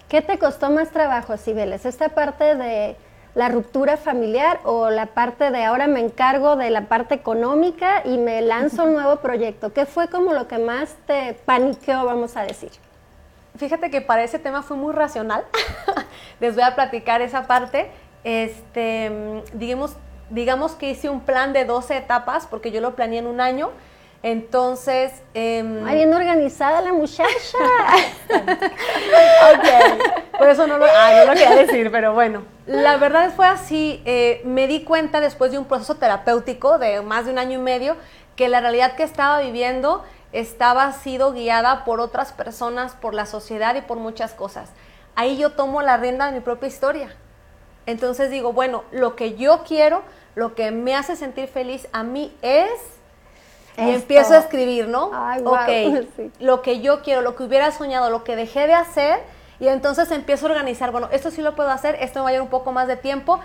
¿Qué 0.07 0.21
te 0.21 0.39
costó 0.39 0.69
más 0.69 0.91
trabajo, 0.91 1.35
Cibeles? 1.39 1.87
¿Esta 1.87 2.11
parte 2.11 2.57
de 2.57 2.95
la 3.35 3.49
ruptura 3.49 3.97
familiar 3.97 4.61
o 4.65 4.91
la 4.91 5.07
parte 5.07 5.51
de 5.51 5.65
ahora 5.65 5.87
me 5.87 6.01
encargo 6.01 6.57
de 6.57 6.71
la 6.71 6.83
parte 6.83 7.15
económica 7.15 8.03
y 8.05 8.19
me 8.19 8.43
lanzo 8.43 8.85
un 8.85 8.95
nuevo 8.95 9.17
proyecto? 9.17 9.73
¿Qué 9.73 9.87
fue 9.87 10.09
como 10.09 10.33
lo 10.33 10.49
que 10.49 10.59
más 10.59 10.97
te 11.07 11.35
paniqueó, 11.45 12.05
vamos 12.05 12.37
a 12.37 12.43
decir? 12.43 12.71
Fíjate 13.57 13.91
que 13.91 14.01
para 14.01 14.23
ese 14.23 14.39
tema 14.39 14.63
fue 14.63 14.77
muy 14.77 14.93
racional. 14.93 15.45
Les 16.41 16.55
voy 16.55 16.65
a 16.65 16.75
platicar 16.75 17.21
esa 17.21 17.47
parte. 17.47 17.91
Este, 18.25 19.43
digamos, 19.53 19.97
digamos 20.31 20.73
que 20.73 20.91
hice 20.91 21.09
un 21.09 21.21
plan 21.21 21.53
de 21.53 21.65
12 21.65 21.97
etapas 21.97 22.47
porque 22.47 22.71
yo 22.71 22.81
lo 22.81 22.95
planeé 22.95 23.19
en 23.19 23.27
un 23.27 23.41
año. 23.41 23.71
Entonces. 24.23 25.13
Eh, 25.35 25.63
bien 25.93 26.13
organizada 26.13 26.81
la 26.83 26.93
muchacha. 26.93 27.59
ok. 28.29 30.39
Por 30.39 30.49
eso 30.49 30.67
no 30.67 30.79
lo, 30.79 30.85
ah, 30.85 31.13
no 31.19 31.27
lo 31.27 31.33
quería 31.33 31.57
decir, 31.57 31.91
pero 31.91 32.13
bueno. 32.13 32.43
La 32.67 32.97
verdad 32.97 33.33
fue 33.35 33.47
así. 33.47 34.03
Eh, 34.05 34.43
me 34.45 34.67
di 34.67 34.85
cuenta 34.85 35.21
después 35.21 35.53
de 35.53 35.59
un 35.59 35.65
proceso 35.65 35.97
terapéutico 35.97 36.79
de 36.79 37.03
más 37.03 37.27
de 37.27 37.33
un 37.33 37.39
año 37.39 37.59
y 37.59 37.63
medio 37.63 37.97
que 38.37 38.49
la 38.49 38.61
realidad 38.61 38.97
que 38.97 39.03
estaba 39.03 39.41
viviendo 39.41 40.05
estaba 40.33 40.93
sido 40.93 41.33
guiada 41.33 41.85
por 41.85 42.01
otras 42.01 42.33
personas, 42.33 42.95
por 42.95 43.15
la 43.15 43.27
sociedad 43.27 43.75
y 43.75 43.81
por 43.81 43.99
muchas 43.99 44.33
cosas. 44.33 44.71
Ahí 45.17 45.37
yo 45.37 45.53
tomo 45.53 45.83
la 45.83 45.97
rienda 45.97 46.27
de 46.27 46.33
mi 46.33 46.41
propia 46.41 46.69
historia. 46.69 47.15
Entonces 47.87 48.31
digo, 48.31 48.53
bueno, 48.53 48.85
lo 48.93 49.17
que 49.17 49.35
yo 49.35 49.65
quiero, 49.67 50.03
lo 50.35 50.55
que 50.55 50.71
me 50.71 50.95
hace 50.95 51.17
sentir 51.17 51.49
feliz 51.49 51.89
a 51.93 52.03
mí 52.03 52.35
es... 52.43 52.71
Y 53.77 53.91
empiezo 53.91 54.35
a 54.35 54.39
escribir, 54.39 54.89
¿no? 54.89 55.11
Ay, 55.15 55.43
ok, 55.45 56.31
lo 56.41 56.63
que 56.63 56.81
yo 56.81 57.03
quiero, 57.03 57.23
lo 57.23 57.37
que 57.37 57.45
hubiera 57.45 57.71
soñado, 57.73 58.11
lo 58.11 58.25
que 58.25 58.37
dejé 58.37 58.67
de 58.67 58.75
hacer, 58.75 59.21
y 59.59 59.69
entonces 59.69 60.11
empiezo 60.11 60.47
a 60.47 60.51
organizar, 60.51 60.91
bueno, 60.91 61.09
esto 61.13 61.31
sí 61.31 61.43
lo 61.43 61.55
puedo 61.55 61.71
hacer, 61.71 61.97
esto 62.01 62.21
me 62.21 62.23
va 62.25 62.29
a 62.29 62.33
llevar 62.33 62.45
un 62.45 62.51
poco 62.51 62.73
más 62.73 62.89
de 62.89 62.97
tiempo, 62.97 63.41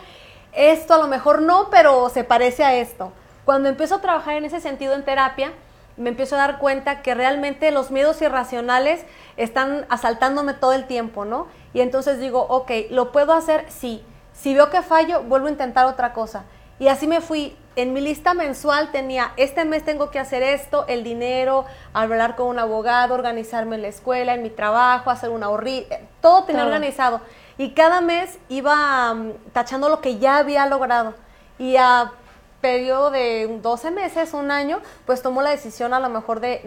esto 0.53 0.94
a 0.94 0.98
lo 0.98 1.08
mejor 1.08 1.41
no, 1.41 1.70
pero 1.70 2.10
se 2.10 2.24
parece 2.24 2.63
a 2.63 2.74
esto. 2.75 3.12
Cuando 3.44 3.70
empiezo 3.70 3.96
a 3.96 4.01
trabajar 4.01 4.36
en 4.36 4.46
ese 4.46 4.60
sentido 4.60 4.94
en 4.94 5.03
terapia, 5.03 5.51
me 5.98 6.10
empiezo 6.10 6.36
a 6.36 6.39
dar 6.39 6.60
cuenta 6.60 7.01
que 7.01 7.13
realmente 7.13 7.72
los 7.72 7.91
miedos 7.91 8.22
irracionales 8.22 9.05
están 9.38 9.86
asaltándome 9.89 10.53
todo 10.53 10.74
el 10.74 10.86
tiempo, 10.88 11.25
¿no? 11.25 11.48
Y 11.74 11.82
entonces 11.82 12.20
digo, 12.20 12.46
ok, 12.50 12.72
¿lo 12.89 13.12
puedo 13.12 13.34
hacer? 13.34 13.65
Sí. 13.70 14.03
Si 14.34 14.53
veo 14.53 14.70
que 14.70 14.82
fallo, 14.82 15.24
vuelvo 15.24 15.48
a 15.48 15.51
intentar 15.51 15.86
otra 15.86 16.12
cosa. 16.13 16.44
Y 16.79 16.89
así 16.89 17.08
me 17.08 17.22
fui. 17.22 17.55
En 17.77 17.91
mi 17.91 18.00
lista 18.00 18.34
mensual 18.34 18.91
tenía, 18.94 19.34
este 19.36 19.65
mes 19.65 19.84
tengo 19.84 20.10
que 20.10 20.17
hacer 20.17 20.44
esto, 20.44 20.86
el 20.88 21.03
dinero, 21.03 21.65
hablar 21.94 22.38
con 22.38 22.48
un 22.48 22.58
abogado, 22.58 23.13
organizarme 23.13 23.75
en 23.75 23.82
la 23.82 23.89
escuela, 23.89 24.34
en 24.34 24.44
mi 24.44 24.50
trabajo, 24.50 25.10
hacer 25.10 25.29
una 25.29 25.48
ahorrita, 25.48 25.96
eh, 25.96 26.08
todo 26.22 26.46
tenía 26.46 26.63
organizado. 26.63 27.20
Y 27.58 27.72
cada 27.72 28.00
mes 28.00 28.39
iba 28.48 29.13
mm, 29.13 29.34
tachando 29.51 29.89
lo 29.89 30.00
que 30.00 30.20
ya 30.20 30.38
había 30.38 30.65
logrado. 30.67 31.15
Y 31.60 31.75
a 31.75 32.13
periodo 32.62 33.12
de 33.12 33.60
12 33.62 33.91
meses, 33.91 34.34
un 34.34 34.51
año, 34.51 34.79
pues 35.05 35.22
tomo 35.22 35.41
la 35.41 35.50
decisión 35.50 35.94
a 35.94 36.00
lo 36.00 36.10
mejor 36.10 36.39
de, 36.39 36.62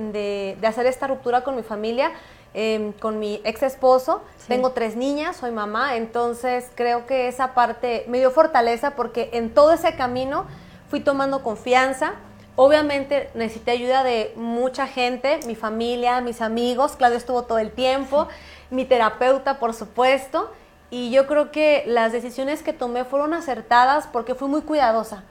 de, 0.60 0.66
hacer 0.66 0.84
esta 0.84 1.06
ruptura 1.06 1.42
con 1.42 1.56
mi 1.56 1.62
familia, 1.62 2.12
em, 2.52 2.92
con 2.92 3.18
mi 3.18 3.40
ex 3.44 3.62
esposo. 3.62 4.22
Tengo 4.46 4.72
tres 4.72 4.94
niñas, 4.94 5.38
soy 5.38 5.52
mamá, 5.52 5.96
entonces 5.96 6.70
creo 6.74 7.06
que 7.06 7.28
esa 7.28 7.54
parte 7.54 8.04
me 8.08 8.18
dio 8.18 8.30
fortaleza 8.30 8.90
porque 8.90 9.30
en 9.32 9.54
todo 9.54 9.72
ese 9.72 9.96
camino 9.96 10.46
fui 10.88 11.00
tomando 11.00 11.42
confianza. 11.42 12.14
Obviamente 12.57 13.30
necesité 13.35 13.71
ayuda 13.71 14.02
de 14.02 14.33
mucha 14.35 14.87
gente, 14.88 15.38
mi 15.47 15.54
familia, 15.54 16.21
mis 16.21 16.40
amigos, 16.40 16.97
Claudio 16.97 17.16
estuvo 17.16 17.45
todo 17.45 17.59
el 17.59 17.71
tiempo, 17.71 18.26
mi 18.71 18.85
terapeuta, 18.85 19.61
por 19.61 19.75
supuesto, 19.75 20.50
y 20.90 21.11
yo 21.11 21.28
creo 21.28 21.52
que 21.52 21.85
las 21.87 22.11
decisiones 22.11 22.62
que 22.62 22.73
tomé 22.73 23.04
fueron 23.04 23.33
acertadas 23.33 24.09
porque 24.09 24.35
fui 24.35 24.49
muy 24.49 24.62
cuidadosa. 24.62 25.23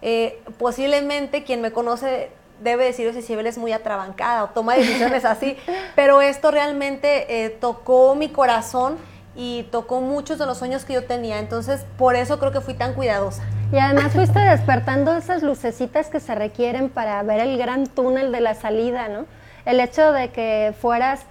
Eh, 0.00 0.42
posiblemente 0.58 1.44
quien 1.44 1.60
me 1.60 1.72
conoce 1.72 2.30
debe 2.62 2.84
decir 2.84 3.12
si 3.12 3.20
Sibel 3.20 3.46
es 3.46 3.58
muy 3.58 3.72
atrabancada 3.72 4.44
o 4.44 4.48
toma 4.48 4.74
decisiones 4.74 5.26
así, 5.26 5.58
pero 5.96 6.22
esto 6.22 6.50
realmente 6.50 7.44
eh, 7.44 7.50
tocó 7.50 8.14
mi 8.14 8.30
corazón 8.30 8.96
y 9.36 9.64
tocó 9.64 10.00
muchos 10.00 10.38
de 10.38 10.46
los 10.46 10.58
sueños 10.58 10.84
que 10.84 10.94
yo 10.94 11.04
tenía, 11.04 11.38
entonces 11.38 11.84
por 11.98 12.16
eso 12.16 12.38
creo 12.38 12.52
que 12.52 12.60
fui 12.60 12.74
tan 12.74 12.94
cuidadosa. 12.94 13.42
Y 13.72 13.78
además 13.78 14.12
fuiste 14.12 14.40
despertando 14.40 15.16
esas 15.16 15.44
lucecitas 15.44 16.08
que 16.08 16.18
se 16.18 16.34
requieren 16.34 16.88
para 16.88 17.22
ver 17.22 17.40
el 17.40 17.56
gran 17.56 17.86
túnel 17.86 18.32
de 18.32 18.40
la 18.40 18.54
salida, 18.54 19.08
¿no? 19.08 19.26
El 19.64 19.78
hecho 19.78 20.12
de 20.12 20.30
que 20.30 20.74
fueras 20.80 21.22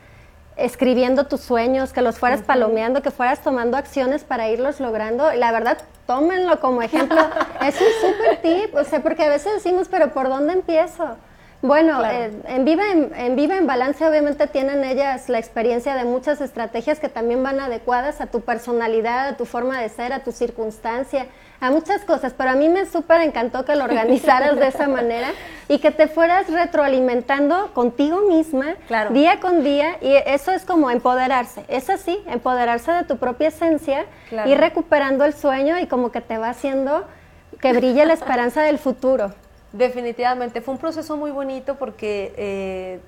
escribiendo 0.56 1.26
tus 1.26 1.42
sueños, 1.42 1.92
que 1.92 2.02
los 2.02 2.18
fueras 2.18 2.42
palomeando, 2.42 3.02
que 3.02 3.12
fueras 3.12 3.42
tomando 3.42 3.76
acciones 3.78 4.24
para 4.24 4.50
irlos 4.50 4.80
logrando. 4.80 5.32
La 5.34 5.52
verdad, 5.52 5.80
tómenlo 6.06 6.62
como 6.62 6.82
ejemplo. 6.82 7.20
es 7.66 7.76
un 7.82 8.10
súper 8.10 8.42
tip, 8.42 8.76
o 8.76 8.84
sea, 8.86 9.02
porque 9.02 9.24
a 9.24 9.30
veces 9.30 9.56
decimos, 9.56 9.88
pero 9.90 10.14
¿por 10.14 10.30
dónde 10.30 10.54
empiezo? 10.54 11.18
Bueno, 11.62 12.06
eh, 12.06 12.32
en, 12.48 12.64
Viva 12.64 12.90
en, 12.90 13.14
en, 13.16 13.36
Viva 13.36 13.58
en 13.58 13.68
Balance 13.68 14.08
obviamente 14.08 14.48
tienen 14.48 14.86
ellas 14.86 15.28
la 15.28 15.40
experiencia 15.40 15.94
de 15.96 16.06
muchas 16.06 16.40
estrategias 16.40 17.02
que 17.02 17.10
también 17.10 17.44
van 17.44 17.60
adecuadas 17.60 18.22
a 18.22 18.28
tu 18.28 18.40
personalidad, 18.40 19.28
a 19.28 19.36
tu 19.36 19.46
forma 19.46 19.82
de 19.82 19.90
ser, 19.90 20.14
a 20.14 20.24
tu 20.24 20.32
circunstancia, 20.32 21.28
a 21.62 21.72
muchas 21.72 22.06
cosas, 22.06 22.34
pero 22.38 22.52
a 22.52 22.56
mí 22.56 22.70
me 22.70 22.86
súper 22.86 23.22
encantó 23.22 23.66
que 23.66 23.76
lo 23.76 23.84
organizaras 23.84 24.56
de 24.58 24.68
esa 24.68 24.88
manera 24.88 25.30
y 25.68 25.80
que 25.80 25.92
te 25.92 26.08
fueras 26.08 26.50
retroalimentando 26.50 27.74
contigo 27.74 28.22
misma 28.22 28.76
día 29.12 29.40
con 29.40 29.64
día 29.64 29.98
y 30.02 30.16
eso 30.26 30.52
es 30.52 30.66
como 30.66 30.90
empoderarse, 30.90 31.66
es 31.68 31.90
así, 31.90 32.24
empoderarse 32.28 32.92
de 32.92 33.04
tu 33.04 33.18
propia 33.18 33.50
esencia 33.50 34.06
y 34.46 34.56
recuperando 34.56 35.26
el 35.26 35.34
sueño 35.34 35.78
y 35.80 35.88
como 35.88 36.12
que 36.12 36.22
te 36.22 36.38
va 36.38 36.50
haciendo 36.50 37.06
que 37.60 37.74
brille 37.74 38.06
la 38.06 38.14
esperanza 38.14 38.62
del 38.62 38.80
futuro. 38.80 39.34
Definitivamente, 39.72 40.62
fue 40.62 40.74
un 40.74 40.80
proceso 40.80 41.18
muy 41.18 41.32
bonito 41.32 41.76
porque 41.76 42.34
eh, 42.38 43.00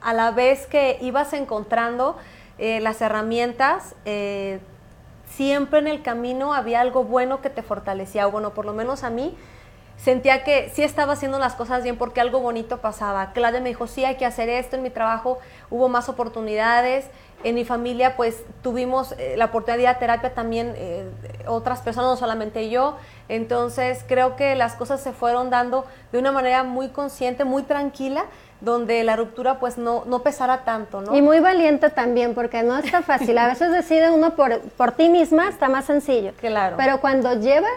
a 0.00 0.12
la 0.12 0.30
vez 0.30 0.66
que 0.66 0.98
ibas 1.00 1.32
encontrando 1.32 2.16
eh, 2.58 2.80
las 2.80 3.00
herramientas, 3.00 3.94
eh, 4.04 4.60
siempre 5.26 5.78
en 5.80 5.88
el 5.88 6.02
camino 6.02 6.54
había 6.54 6.80
algo 6.80 7.04
bueno 7.04 7.40
que 7.40 7.50
te 7.50 7.62
fortalecía, 7.62 8.26
bueno, 8.26 8.54
por 8.54 8.64
lo 8.64 8.72
menos 8.72 9.04
a 9.04 9.10
mí 9.10 9.36
sentía 9.96 10.44
que 10.44 10.70
sí 10.74 10.82
estaba 10.82 11.14
haciendo 11.14 11.38
las 11.38 11.54
cosas 11.54 11.82
bien 11.82 11.96
porque 11.96 12.20
algo 12.20 12.40
bonito 12.40 12.78
pasaba. 12.78 13.32
Claudia 13.32 13.60
me 13.60 13.70
dijo, 13.70 13.86
sí, 13.86 14.04
hay 14.04 14.16
que 14.16 14.26
hacer 14.26 14.48
esto, 14.48 14.76
en 14.76 14.82
mi 14.82 14.90
trabajo 14.90 15.38
hubo 15.70 15.88
más 15.88 16.08
oportunidades, 16.08 17.06
en 17.44 17.54
mi 17.54 17.64
familia 17.64 18.16
pues 18.16 18.42
tuvimos 18.62 19.12
eh, 19.12 19.34
la 19.36 19.46
oportunidad 19.46 19.94
de 19.94 20.00
terapia 20.00 20.34
también 20.34 20.74
eh, 20.76 21.08
otras 21.46 21.80
personas, 21.80 22.10
no 22.10 22.16
solamente 22.16 22.70
yo. 22.70 22.96
Entonces 23.28 24.04
creo 24.06 24.36
que 24.36 24.54
las 24.54 24.74
cosas 24.74 25.00
se 25.00 25.12
fueron 25.12 25.50
dando 25.50 25.86
de 26.12 26.18
una 26.18 26.32
manera 26.32 26.62
muy 26.62 26.88
consciente, 26.88 27.44
muy 27.44 27.62
tranquila, 27.62 28.26
donde 28.60 29.04
la 29.04 29.16
ruptura 29.16 29.58
pues 29.58 29.78
no, 29.78 30.04
no 30.06 30.22
pesara 30.22 30.64
tanto, 30.64 31.02
¿no? 31.02 31.14
Y 31.14 31.22
muy 31.22 31.40
valiente 31.40 31.90
también, 31.90 32.34
porque 32.34 32.62
no 32.62 32.78
está 32.78 33.02
fácil. 33.02 33.36
A 33.38 33.46
veces 33.46 33.70
decide 33.70 34.10
uno 34.10 34.34
por, 34.34 34.60
por 34.60 34.92
ti 34.92 35.08
misma, 35.08 35.48
está 35.48 35.68
más 35.68 35.84
sencillo. 35.84 36.32
Claro. 36.40 36.76
Pero 36.78 37.00
cuando 37.00 37.38
llevas 37.40 37.70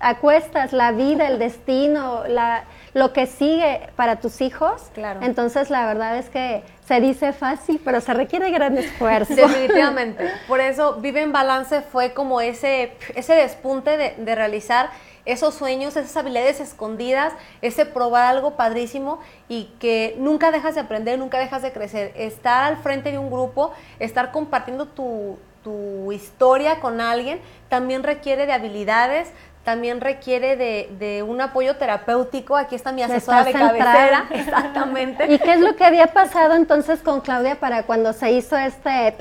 acuestas 0.00 0.72
la 0.72 0.92
vida, 0.92 1.28
el 1.28 1.38
destino, 1.38 2.24
la, 2.26 2.64
lo 2.94 3.12
que 3.12 3.26
sigue 3.26 3.88
para 3.96 4.16
tus 4.16 4.40
hijos, 4.40 4.90
claro. 4.94 5.20
entonces 5.22 5.70
la 5.70 5.86
verdad 5.86 6.16
es 6.16 6.30
que 6.30 6.64
se 6.86 7.00
dice 7.00 7.32
fácil, 7.32 7.80
pero 7.84 8.00
se 8.00 8.14
requiere 8.14 8.50
gran 8.50 8.76
esfuerzo. 8.78 9.34
Definitivamente. 9.34 10.28
Por 10.48 10.60
eso 10.60 10.96
Vive 10.96 11.22
en 11.22 11.32
Balance 11.32 11.82
fue 11.82 12.14
como 12.14 12.40
ese, 12.40 12.94
ese 13.14 13.34
despunte 13.34 13.96
de, 13.96 14.14
de 14.18 14.34
realizar 14.34 14.90
esos 15.32 15.54
sueños, 15.54 15.96
esas 15.96 16.16
habilidades 16.16 16.60
escondidas, 16.60 17.32
ese 17.62 17.86
probar 17.86 18.26
algo 18.26 18.52
padrísimo 18.52 19.20
y 19.48 19.70
que 19.78 20.14
nunca 20.18 20.50
dejas 20.50 20.74
de 20.74 20.82
aprender, 20.82 21.18
nunca 21.18 21.38
dejas 21.38 21.62
de 21.62 21.72
crecer. 21.72 22.12
Estar 22.16 22.64
al 22.64 22.76
frente 22.78 23.10
de 23.10 23.18
un 23.18 23.30
grupo, 23.30 23.72
estar 23.98 24.32
compartiendo 24.32 24.86
tu, 24.86 25.38
tu 25.62 26.12
historia 26.12 26.80
con 26.80 27.00
alguien, 27.00 27.40
también 27.68 28.02
requiere 28.02 28.46
de 28.46 28.52
habilidades, 28.52 29.32
también 29.64 30.00
requiere 30.00 30.56
de, 30.56 31.22
un 31.22 31.40
apoyo 31.40 31.76
terapéutico. 31.76 32.56
Aquí 32.56 32.74
está 32.74 32.92
mi 32.92 33.02
asesora 33.02 33.44
de 33.44 33.52
cabecera. 33.52 34.24
Exactamente. 34.30 35.32
¿Y 35.32 35.38
qué 35.38 35.54
es 35.54 35.60
lo 35.60 35.76
que 35.76 35.84
había 35.84 36.08
pasado 36.08 36.54
entonces 36.54 37.00
con 37.00 37.20
Claudia 37.20 37.56
para 37.56 37.82
cuando 37.82 38.12
se 38.12 38.32
hizo 38.32 38.56
este, 38.56 39.16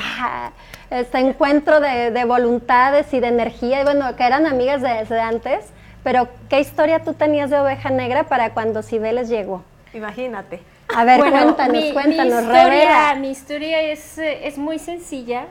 este 0.89 1.20
encuentro 1.20 1.80
de, 1.80 2.12
de, 2.12 2.25
voluntades 2.25 3.13
y 3.13 3.20
de 3.20 3.28
energía? 3.28 3.82
Y 3.82 3.84
bueno, 3.84 4.16
que 4.16 4.24
eran 4.24 4.48
amigas 4.48 4.82
desde 4.82 5.20
antes, 5.20 5.66
pero 6.03 6.27
¿qué 6.50 6.60
historia 6.60 7.03
tú 7.03 7.13
tenías 7.13 7.50
de 7.50 7.60
oveja 7.60 7.89
negra 7.89 8.24
para 8.25 8.53
cuando 8.53 8.82
Cibeles 8.84 9.29
llegó? 9.29 9.63
Imagínate. 9.94 10.62
A 10.96 11.03
ver, 11.03 11.20
cuéntanos, 11.20 11.84
cuéntanos, 11.94 12.44
mi 12.44 12.50
historia, 12.50 13.15
mi 13.15 13.29
historia 13.29 13.82
es, 13.82 14.18
es 14.18 14.58
muy 14.58 14.79
sencilla. 14.79 15.46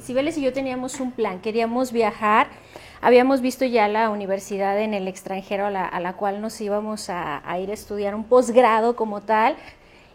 Cibeles 0.00 0.36
y 0.36 0.42
yo 0.42 0.52
teníamos 0.52 0.98
un 0.98 1.12
plan, 1.12 1.40
queríamos 1.40 1.92
viajar 1.92 2.48
Habíamos 3.02 3.40
visto 3.40 3.64
ya 3.64 3.88
la 3.88 4.10
universidad 4.10 4.78
en 4.78 4.92
el 4.92 5.08
extranjero 5.08 5.66
a 5.66 5.70
la, 5.70 6.12
cual 6.14 6.42
nos 6.42 6.60
íbamos 6.60 7.08
a, 7.08 7.42
ir 7.58 7.70
a 7.70 7.72
estudiar 7.72 8.14
un 8.14 8.24
posgrado 8.24 8.94
como 8.94 9.22
tal. 9.22 9.56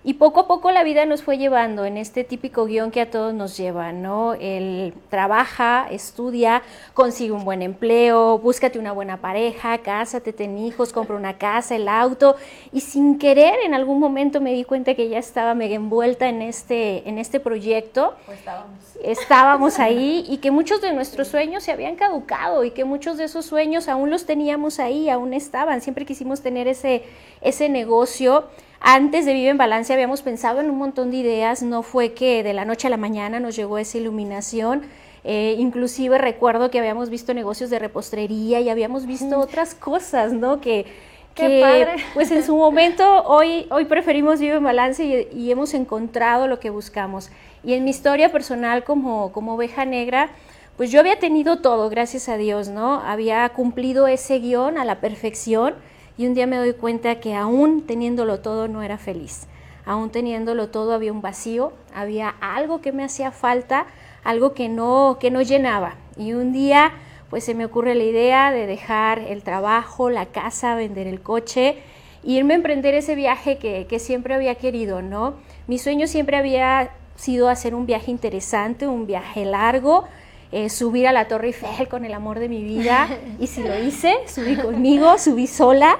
Y 0.08 0.14
poco 0.14 0.42
a 0.42 0.48
poco 0.48 0.70
la 0.70 0.84
vida 0.84 1.08
nos 1.08 1.24
fue 1.24 1.40
llevando 1.40 1.84
en 1.84 1.98
este 1.98 2.24
típico 2.24 2.66
guion 2.68 2.92
que 2.92 3.02
a 3.02 3.10
todos 3.10 3.34
nos 3.34 3.58
lleva, 3.58 3.92
¿no? 3.92 4.36
El 4.36 4.94
trabaja, 5.10 5.88
estudia, 5.90 6.62
consigue 6.94 7.32
un 7.32 7.44
buen 7.44 7.64
empleo, 7.64 8.38
búscate 8.38 8.78
una 8.78 8.92
buena 8.92 9.18
pareja, 9.18 9.80
cásate, 9.80 10.32
ten 10.32 10.60
hijos, 10.60 10.94
compra 10.94 11.16
una 11.16 11.40
casa, 11.40 11.76
el 11.76 11.88
auto. 11.88 12.36
Y 12.72 12.82
sin 12.82 13.18
querer, 13.18 13.56
en 13.66 13.74
algún 13.74 14.00
momento 14.00 14.42
me 14.42 14.54
di 14.54 14.64
cuenta 14.64 14.94
que 14.94 15.10
ya 15.10 15.18
estaba 15.18 15.56
mega 15.56 15.74
envuelta 15.74 16.30
en 16.30 16.44
este, 16.44 17.10
en 17.10 17.18
este 17.18 17.40
proyecto. 17.40 18.14
Pues 18.28 18.38
estábamos. 18.38 18.78
Estábamos 19.04 19.80
ahí 19.80 20.24
y 20.30 20.38
que 20.38 20.52
muchos 20.52 20.82
de 20.82 20.94
nuestros 20.94 21.30
sueños 21.30 21.64
se 21.64 21.72
habían 21.72 21.96
caducado 21.96 22.64
y 22.64 22.70
que 22.70 22.86
muchos 22.86 23.18
de 23.18 23.24
esos 23.24 23.48
sueños 23.48 23.88
aún 23.88 24.12
los 24.12 24.28
teníamos 24.28 24.80
ahí, 24.80 25.10
aún 25.10 25.34
estaban. 25.34 25.82
Siempre 25.82 26.06
quisimos 26.06 26.42
tener 26.42 26.68
ese, 26.68 27.02
ese 27.42 27.70
negocio 27.70 28.44
antes 28.88 29.26
de 29.26 29.34
Vive 29.34 29.50
en 29.50 29.58
Balance 29.58 29.92
habíamos 29.92 30.22
pensado 30.22 30.62
en 30.62 30.70
un 30.70 30.78
montón 30.78 31.10
de 31.10 31.18
ideas, 31.18 31.64
no 31.64 31.82
fue 31.82 32.14
que 32.14 32.44
de 32.44 32.54
la 32.54 32.66
noche 32.66 32.86
a 32.86 32.92
la 32.92 32.98
mañana 32.98 33.40
nos 33.40 33.56
llegó 33.56 33.80
esa 33.80 33.98
iluminación. 33.98 34.84
Eh, 35.24 35.56
inclusive 35.58 36.20
recuerdo 36.20 36.70
que 36.70 36.78
habíamos 36.78 37.10
visto 37.10 37.34
negocios 37.34 37.72
de 37.72 37.80
repostería 37.80 38.60
y 38.60 38.70
habíamos 38.70 39.08
visto 39.08 39.40
otras 39.40 39.74
cosas, 39.74 40.34
¿no? 40.34 40.62
Que, 40.62 40.86
que 41.34 41.88
pues 42.14 42.30
en 42.30 42.44
su 42.44 42.56
momento 42.58 43.24
hoy, 43.24 43.66
hoy 43.72 43.86
preferimos 43.86 44.40
Vive 44.40 44.58
en 44.58 44.64
Balance 44.64 45.28
y, 45.34 45.50
hemos 45.50 45.74
encontrado 45.74 46.46
lo 46.46 46.60
que 46.60 46.70
buscamos. 46.70 47.32
Y 47.64 47.74
en 47.74 47.86
mi 47.86 47.90
historia 47.90 48.32
personal 48.32 48.84
como, 48.84 49.32
como 49.32 49.56
oveja 49.56 49.86
negra, 49.86 50.30
pues 50.78 50.92
yo 50.92 51.00
había 51.00 51.18
tenido 51.18 51.58
todo, 51.58 51.90
gracias 51.90 52.30
a 52.30 52.38
Dios, 52.38 52.70
¿no? 52.70 53.02
Había 53.02 53.50
cumplido 53.50 54.06
ese 54.06 54.38
guion 54.38 54.78
a 54.78 54.86
la 54.86 55.02
perfección 55.02 55.74
y 56.18 56.28
un 56.28 56.34
día 56.34 56.48
me 56.48 56.58
doy 56.58 56.74
cuenta 56.74 57.20
que 57.20 57.36
aún 57.36 57.86
teniéndolo 57.86 58.40
todo 58.40 58.68
no 58.68 58.82
era 58.82 58.98
feliz. 58.98 59.48
Aún 59.86 60.10
teniéndolo 60.10 60.70
todo 60.70 60.94
había 60.94 61.12
un 61.12 61.22
vacío, 61.22 61.74
había 61.94 62.30
algo 62.42 62.82
que 62.82 62.92
me 62.92 63.04
hacía 63.04 63.32
falta, 63.32 63.86
algo 64.24 64.54
que 64.54 64.68
no, 64.70 65.18
que 65.20 65.30
no 65.30 65.42
llenaba. 65.42 65.96
Y 66.18 66.34
un 66.34 66.54
día 66.54 66.94
pues 67.30 67.44
se 67.44 67.54
me 67.54 67.66
ocurre 67.66 67.96
la 67.96 68.04
idea 68.04 68.52
de 68.52 68.66
dejar 68.66 69.20
el 69.20 69.44
trabajo, 69.44 70.10
la 70.10 70.28
casa, 70.28 70.76
vender 70.76 71.08
el 71.08 71.22
coche, 71.22 71.78
irme 72.24 72.54
a 72.54 72.58
emprender 72.58 72.94
ese 72.94 73.16
viaje 73.16 73.58
que, 73.58 73.88
que 73.88 74.00
siempre 74.00 74.34
había 74.34 74.56
querido, 74.56 75.02
¿no? 75.02 75.36
Mi 75.68 75.78
sueño 75.78 76.08
siempre 76.08 76.38
había 76.38 76.92
sido 77.16 77.50
hacer 77.50 77.76
un 77.76 77.86
viaje 77.86 78.12
interesante, 78.12 78.88
un 78.88 79.06
viaje 79.08 79.46
largo, 79.46 80.06
eh, 80.52 80.70
subir 80.70 81.08
a 81.08 81.12
la 81.12 81.28
Torre 81.28 81.48
Eiffel 81.48 81.88
con 81.88 82.06
el 82.06 82.14
amor 82.14 82.40
de 82.40 82.50
mi 82.50 82.64
vida. 82.64 83.08
Y 83.40 83.48
si 83.48 83.62
lo 83.62 83.78
hice, 83.78 84.16
subí 84.28 84.56
conmigo, 84.56 85.18
subí 85.18 85.46
sola. 85.48 85.98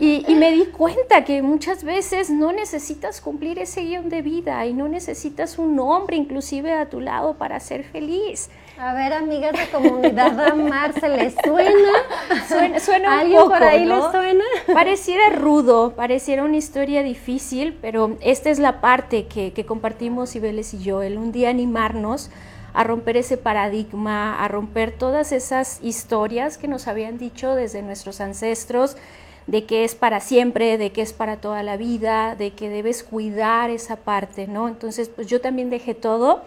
Y, 0.00 0.24
me 0.34 0.52
di 0.52 0.66
cuenta 0.66 1.24
que 1.24 1.42
muchas 1.42 1.84
veces 1.84 2.30
no 2.30 2.52
necesitas 2.52 3.20
cumplir 3.20 3.58
ese 3.58 3.82
guion 3.82 4.08
de 4.08 4.22
vida 4.22 4.64
y 4.66 4.72
no 4.72 4.88
necesitas 4.88 5.58
un 5.58 5.78
hombre 5.78 6.16
inclusive 6.16 6.72
a 6.72 6.88
tu 6.88 7.00
lado 7.00 7.34
para 7.34 7.60
ser 7.60 7.84
feliz. 7.84 8.50
A 8.78 8.94
ver, 8.94 9.12
amigas 9.12 9.52
de 9.52 9.66
comunidad 9.70 10.38
Amar, 10.40 10.92
¿se 10.98 11.08
les 11.08 11.34
suena? 11.44 12.78
Suena, 12.80 13.08
un 13.08 13.18
¿Alguien 13.18 13.40
poco, 13.40 13.52
por 13.52 13.62
ahí 13.64 13.84
les 13.84 14.04
suena? 14.10 14.44
Pareciera 14.72 15.30
rudo, 15.30 15.94
pareciera 15.94 16.44
una 16.44 16.56
historia 16.56 17.02
difícil, 17.02 17.76
pero 17.80 18.16
esta 18.20 18.50
es 18.50 18.58
la 18.58 18.80
parte 18.80 19.26
que, 19.26 19.52
que 19.52 19.66
compartimos 19.66 20.34
Ibeles 20.36 20.74
y 20.74 20.78
yo, 20.78 21.02
el 21.02 21.18
un 21.18 21.32
día 21.32 21.50
animarnos 21.50 22.30
a 22.78 22.84
romper 22.84 23.16
ese 23.16 23.36
paradigma, 23.36 24.38
a 24.38 24.46
romper 24.46 24.92
todas 24.92 25.32
esas 25.32 25.80
historias 25.82 26.58
que 26.58 26.68
nos 26.68 26.86
habían 26.86 27.18
dicho 27.18 27.56
desde 27.56 27.82
nuestros 27.82 28.20
ancestros, 28.20 28.96
de 29.48 29.64
que 29.64 29.82
es 29.82 29.96
para 29.96 30.20
siempre, 30.20 30.78
de 30.78 30.92
que 30.92 31.02
es 31.02 31.12
para 31.12 31.38
toda 31.38 31.64
la 31.64 31.76
vida, 31.76 32.36
de 32.36 32.52
que 32.52 32.68
debes 32.68 33.02
cuidar 33.02 33.70
esa 33.70 33.96
parte, 33.96 34.46
¿no? 34.46 34.68
Entonces, 34.68 35.08
pues 35.08 35.26
yo 35.26 35.40
también 35.40 35.70
dejé 35.70 35.94
todo, 35.94 36.42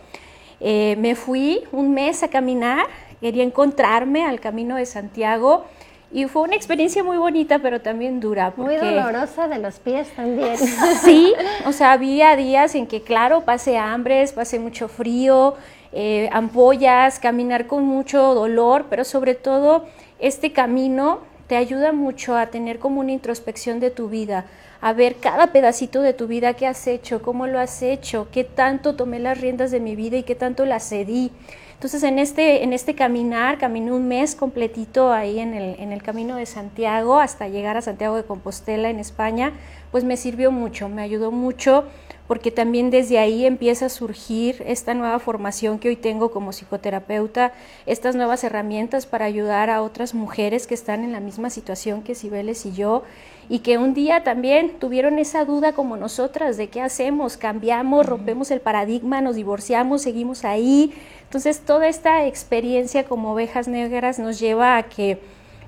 eh, 0.61 0.95
me 0.99 1.15
fui 1.15 1.63
un 1.73 1.93
mes 1.93 2.23
a 2.23 2.29
caminar, 2.29 2.85
quería 3.19 3.43
encontrarme 3.43 4.25
al 4.25 4.39
Camino 4.39 4.77
de 4.77 4.85
Santiago, 4.85 5.65
y 6.13 6.25
fue 6.27 6.43
una 6.43 6.55
experiencia 6.55 7.03
muy 7.03 7.17
bonita, 7.17 7.59
pero 7.59 7.81
también 7.81 8.21
dura. 8.21 8.53
Muy 8.55 8.77
dolorosa 8.77 9.49
de 9.49 9.59
los 9.59 9.79
pies 9.79 10.09
también. 10.15 10.57
Sí, 11.03 11.33
o 11.65 11.73
sea, 11.73 11.91
había 11.91 12.37
días 12.37 12.73
en 12.75 12.87
que, 12.87 13.01
claro, 13.01 13.41
pasé 13.41 13.77
hambres, 13.77 14.31
pasé 14.31 14.59
mucho 14.59 14.87
frío, 14.87 15.55
eh, 15.93 16.29
ampollas, 16.31 17.19
caminar 17.19 17.67
con 17.67 17.85
mucho 17.85 18.33
dolor, 18.33 18.85
pero 18.89 19.03
sobre 19.03 19.35
todo 19.35 19.85
este 20.19 20.53
camino 20.53 21.19
te 21.47 21.57
ayuda 21.57 21.91
mucho 21.91 22.37
a 22.37 22.47
tener 22.47 22.79
como 22.79 23.01
una 23.01 23.11
introspección 23.11 23.81
de 23.81 23.91
tu 23.91 24.07
vida, 24.07 24.45
a 24.79 24.93
ver 24.93 25.17
cada 25.17 25.51
pedacito 25.51 26.01
de 26.01 26.13
tu 26.13 26.27
vida 26.27 26.53
que 26.53 26.65
has 26.65 26.87
hecho, 26.87 27.21
cómo 27.21 27.45
lo 27.45 27.59
has 27.59 27.81
hecho, 27.81 28.29
qué 28.31 28.45
tanto 28.45 28.95
tomé 28.95 29.19
las 29.19 29.41
riendas 29.41 29.69
de 29.69 29.81
mi 29.81 29.97
vida 29.97 30.15
y 30.15 30.23
qué 30.23 30.33
tanto 30.33 30.65
las 30.65 30.87
cedí. 30.87 31.31
Entonces 31.73 32.03
en 32.03 32.19
este, 32.19 32.63
en 32.63 32.71
este 32.71 32.95
caminar, 32.95 33.57
caminé 33.57 33.91
un 33.91 34.07
mes 34.07 34.35
completito 34.35 35.11
ahí 35.11 35.39
en 35.39 35.53
el, 35.53 35.79
en 35.79 35.91
el 35.91 36.01
camino 36.03 36.37
de 36.37 36.45
Santiago 36.45 37.19
hasta 37.19 37.49
llegar 37.49 37.75
a 37.75 37.81
Santiago 37.81 38.15
de 38.15 38.23
Compostela 38.23 38.89
en 38.89 38.99
España, 38.99 39.51
pues 39.91 40.03
me 40.03 40.15
sirvió 40.15 40.51
mucho, 40.51 40.87
me 40.87 41.01
ayudó 41.01 41.31
mucho 41.31 41.85
porque 42.31 42.49
también 42.49 42.91
desde 42.91 43.19
ahí 43.19 43.45
empieza 43.45 43.87
a 43.87 43.89
surgir 43.89 44.63
esta 44.65 44.93
nueva 44.93 45.19
formación 45.19 45.79
que 45.79 45.89
hoy 45.89 45.97
tengo 45.97 46.31
como 46.31 46.53
psicoterapeuta, 46.53 47.51
estas 47.85 48.15
nuevas 48.15 48.45
herramientas 48.45 49.05
para 49.05 49.25
ayudar 49.25 49.69
a 49.69 49.81
otras 49.81 50.13
mujeres 50.13 50.65
que 50.65 50.73
están 50.73 51.03
en 51.03 51.11
la 51.11 51.19
misma 51.19 51.49
situación 51.49 52.03
que 52.03 52.15
Cibeles 52.15 52.65
y 52.65 52.71
yo 52.71 53.03
y 53.49 53.59
que 53.59 53.77
un 53.77 53.93
día 53.93 54.23
también 54.23 54.79
tuvieron 54.79 55.19
esa 55.19 55.43
duda 55.43 55.73
como 55.73 55.97
nosotras 55.97 56.55
de 56.55 56.69
qué 56.69 56.79
hacemos, 56.79 57.35
cambiamos, 57.35 58.05
rompemos 58.05 58.49
el 58.49 58.61
paradigma, 58.61 59.19
nos 59.19 59.35
divorciamos, 59.35 60.01
seguimos 60.01 60.45
ahí. 60.45 60.93
Entonces 61.23 61.59
toda 61.59 61.89
esta 61.89 62.25
experiencia 62.27 63.03
como 63.03 63.33
ovejas 63.33 63.67
negras 63.67 64.19
nos 64.19 64.39
lleva 64.39 64.77
a 64.77 64.83
que 64.83 65.19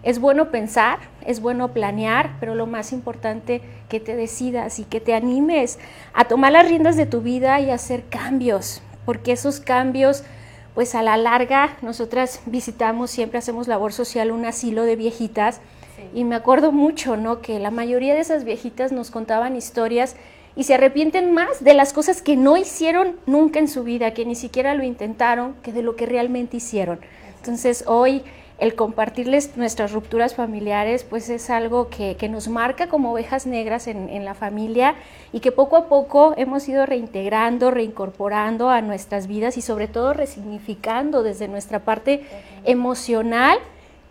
es 0.04 0.20
bueno 0.20 0.52
pensar, 0.52 1.00
es 1.26 1.42
bueno 1.42 1.74
planear, 1.74 2.38
pero 2.40 2.56
lo 2.56 2.68
más 2.68 2.92
importante 2.92 3.62
que 3.94 4.00
te 4.00 4.16
decidas 4.16 4.80
y 4.80 4.86
que 4.86 5.00
te 5.00 5.14
animes 5.14 5.78
a 6.16 6.26
tomar 6.26 6.52
las 6.52 6.68
riendas 6.68 6.98
de 6.98 7.06
tu 7.06 7.22
vida 7.22 7.62
y 7.62 7.70
hacer 7.70 8.06
cambios, 8.10 8.82
porque 9.06 9.34
esos 9.34 9.60
cambios, 9.60 10.24
pues 10.74 10.96
a 10.96 11.04
la 11.04 11.16
larga, 11.16 11.78
nosotras 11.84 12.42
visitamos, 12.48 13.12
siempre 13.12 13.38
hacemos 13.38 13.68
labor 13.68 13.94
social, 13.94 14.32
un 14.32 14.46
asilo 14.46 14.82
de 14.82 14.96
viejitas, 14.96 15.62
y 16.12 16.24
me 16.24 16.34
acuerdo 16.34 16.72
mucho, 16.72 17.18
¿no? 17.18 17.40
Que 17.40 17.60
la 17.60 17.70
mayoría 17.70 18.16
de 18.16 18.22
esas 18.22 18.46
viejitas 18.46 18.92
nos 18.92 19.12
contaban 19.12 19.56
historias 19.56 20.16
y 20.56 20.64
se 20.64 20.74
arrepienten 20.74 21.32
más 21.32 21.64
de 21.64 21.76
las 21.76 21.94
cosas 21.94 22.24
que 22.24 22.36
no 22.36 22.58
hicieron 22.58 23.18
nunca 23.28 23.60
en 23.60 23.68
su 23.68 23.84
vida, 23.84 24.16
que 24.16 24.26
ni 24.26 24.34
siquiera 24.34 24.74
lo 24.74 24.84
intentaron, 24.84 25.54
que 25.62 25.72
de 25.72 25.84
lo 25.84 25.96
que 25.96 26.08
realmente 26.08 26.58
hicieron. 26.58 27.00
Entonces 27.38 27.84
hoy 27.86 28.24
el 28.64 28.76
compartirles 28.76 29.58
nuestras 29.58 29.92
rupturas 29.92 30.36
familiares, 30.36 31.04
pues 31.04 31.28
es 31.28 31.50
algo 31.50 31.90
que, 31.90 32.16
nos 32.30 32.48
marca 32.48 32.88
como 32.88 33.12
ovejas 33.12 33.46
negras 33.46 33.88
en, 33.88 34.24
la 34.24 34.36
familia 34.36 34.96
y 35.34 35.42
que 35.42 35.52
poco 35.52 35.76
a 35.76 35.90
poco 35.90 36.34
hemos 36.38 36.66
ido 36.70 36.86
reintegrando, 36.86 37.72
reincorporando 37.72 38.70
a 38.70 38.82
nuestras 38.82 39.28
vidas 39.28 39.58
y 39.58 39.62
sobre 39.62 39.90
todo 39.90 40.14
resignificando 40.14 41.24
desde 41.24 41.50
nuestra 41.50 41.80
parte 41.80 42.24
emocional. 42.64 43.58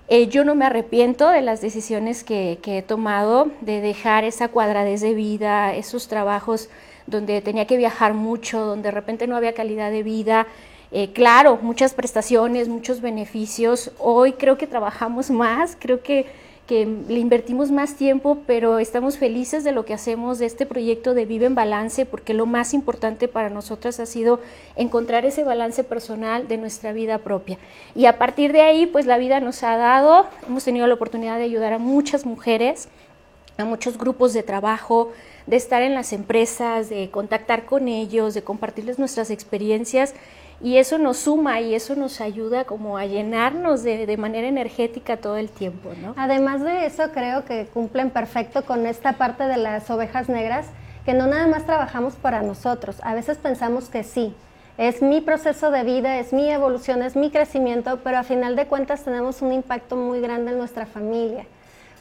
Eh, 0.09 0.29
yo 0.29 0.45
no 0.45 0.55
me 0.55 0.67
arrepiento 0.67 1.31
de 1.31 1.41
las 1.41 1.63
decisiones 1.63 2.23
que, 2.23 2.59
que 2.61 2.79
he 2.79 2.83
tomado, 2.83 3.51
de 3.63 3.81
dejar 3.81 4.25
esa 4.25 4.49
cuadradez 4.49 5.01
de 5.01 5.15
vida, 5.15 5.75
esos 5.75 6.09
trabajos 6.09 6.69
donde 7.07 7.41
tenía 7.41 7.67
que 7.67 7.79
viajar 7.79 8.13
mucho, 8.13 8.61
donde 8.61 8.89
de 8.89 8.91
repente 8.91 9.27
no 9.27 9.35
había 9.35 9.55
calidad 9.55 9.91
de 9.91 10.03
vida, 10.03 10.47
eh, 10.95 11.11
claro, 11.15 11.59
muchas 11.63 11.95
prestaciones, 11.95 12.69
muchos 12.69 13.01
beneficios. 13.01 13.93
Hoy 13.99 14.35
creo 14.35 14.59
que 14.59 14.67
trabajamos 14.67 15.31
más, 15.31 15.75
creo 15.81 16.03
que, 16.03 16.27
que, 16.67 16.85
le 16.85 17.19
invertimos 17.19 17.71
más 17.71 17.95
tiempo, 17.95 18.43
pero 18.47 18.79
estamos 18.79 19.17
felices 19.17 19.65
de 19.65 19.73
lo 19.73 19.87
que 19.87 19.95
hacemos, 19.95 20.39
de 20.39 20.45
este 20.45 20.67
proyecto 20.67 21.15
de 21.15 21.25
Vive 21.25 21.47
en 21.47 21.55
Balance, 21.55 22.05
porque 22.05 22.35
lo 22.35 22.45
más 22.45 22.75
importante 22.75 23.27
para 23.27 23.49
nosotras 23.49 24.01
ha 24.01 24.07
sido 24.07 24.41
encontrar 24.77 25.25
ese 25.25 25.45
balance 25.45 25.83
personal 25.83 26.47
de 26.47 26.59
nuestra 26.59 26.93
vida 26.93 27.17
propia. 27.17 27.57
Y 27.95 28.05
a 28.05 28.19
partir 28.19 28.53
de 28.53 28.61
ahí, 28.61 28.85
pues 28.85 29.07
la 29.07 29.17
vida 29.17 29.41
nos 29.41 29.63
ha 29.63 29.79
dado, 29.79 30.27
hemos 30.47 30.63
tenido 30.63 30.87
la 30.87 30.95
oportunidad 30.95 31.39
de 31.39 31.45
ayudar 31.45 31.73
a 31.73 31.79
muchas 31.79 32.27
mujeres, 32.27 32.91
a 33.57 33.65
muchos 33.65 33.97
grupos 33.97 34.35
de 34.35 34.43
trabajo, 34.43 35.11
de 35.47 35.57
estar 35.57 35.81
en 35.81 35.95
las 35.95 36.13
empresas, 36.13 36.91
de 36.91 37.11
contactar 37.11 37.65
con 37.65 37.89
ellos, 37.89 38.35
de 38.35 38.43
compartirles 38.43 38.99
nuestras 38.99 39.31
experiencias 39.31 40.15
y 40.63 40.77
eso 40.77 40.97
nos 40.99 41.19
suma 41.19 41.61
y 41.61 41.75
eso 41.75 41.97
nos 41.97 42.21
ayuda 42.21 42.65
como 42.65 42.97
a 42.97 43.05
llenarnos 43.05 43.83
de, 43.83 44.17
manera 44.17 44.47
energética 44.47 45.17
todo 45.17 45.37
el 45.37 45.49
tiempo, 45.49 45.91
¿no? 46.01 46.15
Además 46.17 46.63
de 46.63 46.87
eso, 46.87 47.11
creo 47.13 47.45
que 47.45 47.67
cumplen 47.67 48.11
perfecto 48.11 48.65
con 48.65 48.87
esta 48.87 49.15
parte 49.15 49.45
de 49.45 49.57
las 49.57 49.91
ovejas 49.91 50.29
negras, 50.29 50.67
que 51.05 51.15
no 51.15 51.27
nada 51.27 51.49
más 51.49 51.67
trabajamos 51.67 52.15
para 52.15 52.43
nosotros, 52.43 52.97
a 53.03 53.15
veces 53.15 53.39
pensamos 53.39 53.89
que 53.89 54.05
sí, 54.05 54.35
es 54.79 55.03
mi 55.03 55.21
proceso 55.21 55.71
de 55.71 55.83
vida, 55.83 56.19
es 56.19 56.33
mi 56.33 56.49
evolución, 56.51 57.03
es 57.03 57.17
mi 57.17 57.31
crecimiento, 57.31 57.99
pero 58.05 58.19
a 58.19 58.23
final 58.23 58.55
de 58.55 58.67
cuentas 58.67 59.03
tenemos 59.03 59.43
un 59.43 59.53
impacto 59.53 59.97
muy 59.97 60.21
grande 60.21 60.53
en 60.53 60.59
nuestra 60.59 60.87
familia, 60.87 61.45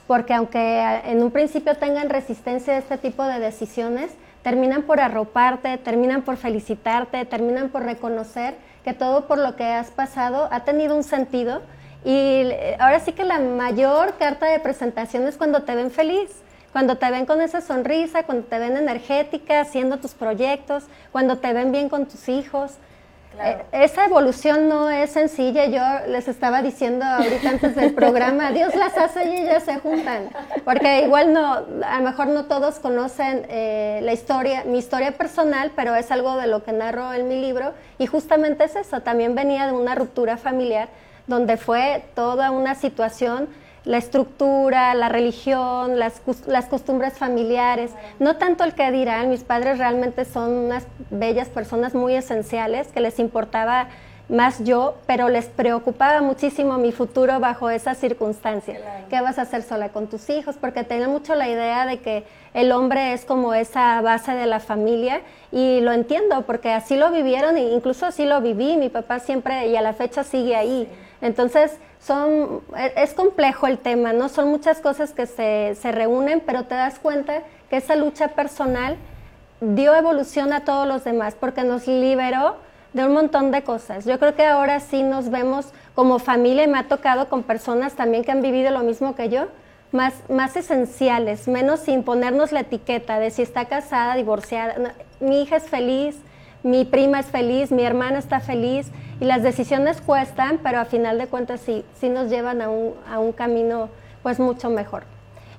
porque 0.06 0.34
aunque 0.34 1.02
en 1.06 1.24
un 1.24 1.32
principio 1.32 1.76
tengan 1.76 2.10
resistencia 2.10 2.74
a 2.74 2.78
este 2.78 2.98
tipo 2.98 3.24
de 3.24 3.40
decisiones, 3.40 4.12
terminan 4.44 4.84
por 4.84 5.00
arroparte, 5.00 5.78
terminan 5.78 6.24
por 6.24 6.38
felicitarte, 6.38 7.26
terminan 7.26 7.70
por 7.70 7.84
reconocer 7.84 8.56
que 8.84 8.94
todo 8.94 9.28
por 9.28 9.38
lo 9.38 9.56
que 9.56 9.66
has 9.66 9.92
pasado 9.92 10.48
ha 10.52 10.64
tenido 10.64 10.96
un 10.96 11.04
sentido. 11.04 11.62
Y 12.04 12.12
eh, 12.14 12.78
ahora 12.80 13.00
sí 13.00 13.14
que 13.14 13.24
la 13.24 13.40
mayor 13.40 14.18
carta 14.18 14.48
de 14.48 14.60
presentación 14.60 15.28
es 15.28 15.38
cuando 15.38 15.64
te 15.64 15.76
ven 15.76 15.92
feliz, 15.92 16.30
cuando 16.72 16.98
te 16.98 17.12
ven 17.12 17.26
con 17.26 17.42
esa 17.42 17.62
sonrisa, 17.62 18.24
cuando 18.24 18.48
te 18.48 18.58
ven 18.58 18.78
energética, 18.78 19.62
haciendo 19.62 19.98
tus 19.98 20.14
proyectos, 20.14 20.86
cuando 21.12 21.38
te 21.38 21.54
ven 21.54 21.72
bien 21.72 21.90
con 21.90 22.08
tus 22.08 22.28
hijos. 22.30 22.74
Eh, 23.40 23.64
esa 23.72 24.06
evolución 24.06 24.68
no 24.68 24.90
es 24.90 25.12
sencilla. 25.12 25.66
Yo 25.66 26.08
les 26.08 26.28
estaba 26.28 26.62
diciendo 26.62 27.06
ahorita 27.06 27.50
antes 27.50 27.76
del 27.76 27.94
programa, 27.94 28.52
Dios 28.54 28.76
las 28.76 28.98
hace 28.98 29.26
y 29.26 29.38
ellas 29.38 29.64
se 29.64 29.80
juntan. 29.80 30.30
Porque 30.66 31.04
igual 31.04 31.34
no, 31.34 31.54
a 31.86 31.98
lo 32.00 32.04
mejor 32.04 32.28
no 32.28 32.46
todos 32.46 32.80
conocen 32.80 33.46
eh, 33.50 34.00
la 34.04 34.14
historia, 34.14 34.64
mi 34.66 34.78
historia 34.78 35.14
personal, 35.14 35.72
pero 35.76 35.96
es 35.96 36.12
algo 36.12 36.36
de 36.38 36.48
lo 36.48 36.64
que 36.64 36.72
narro 36.72 37.14
en 37.14 37.28
mi 37.28 37.40
libro. 37.40 37.74
Y 37.98 38.06
justamente 38.06 38.66
es 38.66 38.76
eso. 38.76 39.02
También 39.02 39.36
venía 39.36 39.66
de 39.68 39.74
una 39.74 39.96
ruptura 39.96 40.38
familiar 40.38 40.90
donde 41.28 41.58
fue 41.58 42.04
toda 42.16 42.52
una 42.52 42.76
situación 42.76 43.48
la 43.84 43.98
estructura, 43.98 44.94
la 44.94 45.10
religión, 45.10 45.98
las, 45.98 46.22
las, 46.46 46.66
costumbres 46.66 47.18
familiares, 47.18 47.92
no 48.20 48.38
tanto 48.38 48.64
el 48.64 48.74
que 48.74 48.92
dirán, 48.92 49.30
mis 49.30 49.44
padres 49.44 49.80
realmente 49.80 50.26
son 50.26 50.52
unas 50.52 50.86
bellas 51.10 51.50
personas 51.50 51.96
muy 51.96 52.16
esenciales 52.16 52.90
que 52.90 53.00
les 53.00 53.18
importaba 53.18 53.88
más 54.32 54.64
yo, 54.64 54.96
pero 55.06 55.28
les 55.28 55.48
preocupaba 55.48 56.22
muchísimo 56.22 56.78
mi 56.78 56.94
futuro 56.94 57.40
bajo 57.40 57.70
esa 57.70 57.96
circunstancia. 57.96 58.80
¿Qué 59.10 59.20
vas 59.20 59.38
a 59.38 59.42
hacer 59.42 59.62
sola 59.62 59.90
con 59.90 60.08
tus 60.08 60.30
hijos? 60.30 60.56
Porque 60.56 60.86
tenía 60.86 61.10
mucho 61.10 61.36
la 61.36 61.50
idea 61.50 61.86
de 61.86 62.00
que 62.00 62.24
el 62.54 62.72
hombre 62.72 63.12
es 63.12 63.26
como 63.26 63.54
esa 63.54 64.00
base 64.02 64.32
de 64.32 64.46
la 64.46 64.62
familia 64.62 65.22
y 65.52 65.82
lo 65.82 65.92
entiendo 65.92 66.44
porque 66.44 66.72
así 66.72 66.96
lo 66.96 67.12
vivieron 67.12 67.58
e 67.58 67.74
incluso 67.74 68.06
así 68.06 68.26
lo 68.26 68.40
viví. 68.40 68.78
Mi 68.78 68.88
papá 68.88 69.20
siempre 69.20 69.68
y 69.68 69.76
a 69.76 69.82
la 69.82 69.94
fecha 69.94 70.24
sigue 70.24 70.56
ahí. 70.56 70.88
Entonces, 71.22 71.78
son, 72.00 72.62
e, 72.76 72.94
es 72.98 73.14
complejo 73.14 73.68
el 73.68 73.78
tema, 73.78 74.14
¿no? 74.14 74.30
Son 74.30 74.50
muchas 74.50 74.80
cosas 74.80 75.12
que 75.12 75.26
se, 75.28 75.76
se 75.76 75.92
reúnen, 75.92 76.42
pero 76.46 76.64
te 76.64 76.76
das 76.76 77.00
cuenta 77.00 77.44
que 77.70 77.78
esa 77.78 77.96
lucha 77.96 78.30
personal 78.30 78.98
dio 79.62 79.96
evolución 79.96 80.54
a 80.54 80.66
todos 80.66 80.88
los 80.88 81.04
demás 81.04 81.36
porque 81.40 81.64
nos 81.64 81.88
liberó 81.88 82.56
de 82.94 83.06
un 83.06 83.14
montón 83.14 83.52
de 83.52 83.64
cosas. 83.64 84.06
Yo 84.06 84.20
creo 84.20 84.36
que 84.36 84.46
ahora 84.46 84.80
sí 84.80 85.04
nos 85.04 85.30
vemos 85.30 85.68
como 85.96 86.20
familia 86.20 86.64
y 86.64 86.68
me 86.68 86.80
ha 86.80 86.88
tocado 86.88 87.30
con 87.30 87.44
personas 87.44 87.94
también 87.94 88.24
que 88.24 88.32
han 88.32 88.42
vivido 88.42 88.72
lo 88.72 88.80
mismo 88.80 89.16
que 89.16 89.30
yo, 89.30 89.48
más, 89.92 90.14
más 90.30 90.56
esenciales, 90.56 91.48
menos 91.48 91.82
sin 91.82 92.04
ponernos 92.04 92.52
la 92.52 92.62
etiqueta 92.62 93.20
de 93.20 93.30
si 93.30 93.42
está 93.42 93.66
casada, 93.66 94.16
divorciada. 94.16 94.94
mi 95.20 95.42
hija 95.44 95.58
es 95.58 95.70
feliz, 95.70 96.18
mi 96.64 96.86
prima 96.86 97.20
es 97.20 97.28
feliz, 97.28 97.72
mi 97.72 97.84
hermana 97.84 98.20
está 98.20 98.40
feliz 98.40 98.92
y 99.22 99.26
las 99.26 99.44
decisiones 99.44 100.02
cuestan, 100.02 100.60
pero 100.64 100.80
a 100.80 100.86
final 100.86 101.20
de 101.20 101.28
cuentas 101.28 101.62
sí, 101.62 101.86
sí 102.00 102.10
nos 102.10 102.30
llevan 102.30 102.60
a 102.60 102.70
un, 102.70 102.96
a 103.08 103.20
un 103.20 103.32
camino 103.32 103.90
pues 104.24 104.40
mucho 104.40 104.72
mejor. 104.72 105.04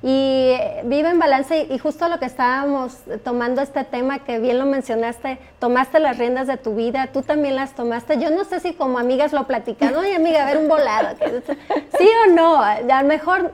Y 0.03 0.51
eh, 0.51 0.81
vive 0.85 1.11
en 1.11 1.21
balance 1.21 1.69
y 1.71 1.79
justo 1.79 2.09
lo 2.09 2.19
que 2.19 2.25
estábamos 2.25 2.99
tomando 3.23 3.63
este 3.63 3.85
tema 3.85 4.19
que 4.19 4.41
bien 4.41 4.59
lo 4.59 4.67
mencionaste, 4.67 5.39
tomaste 5.61 6.01
las 6.01 6.19
riendas 6.19 6.49
de 6.49 6.57
tu 6.57 6.75
vida, 6.75 7.11
tú 7.13 7.23
también 7.23 7.55
las 7.55 7.77
tomaste. 7.77 8.19
Yo 8.19 8.33
no 8.33 8.43
sé 8.43 8.59
si 8.59 8.73
como 8.73 8.99
amigas 8.99 9.33
lo 9.33 9.47
platican, 9.47 9.95
oye 9.95 10.17
amiga, 10.17 10.43
a 10.43 10.47
ver 10.47 10.59
un 10.59 10.67
volado. 10.67 11.17
sí 11.99 12.09
o 12.27 12.33
no, 12.33 12.61
a 12.61 12.81
lo 12.81 13.09
mejor 13.09 13.53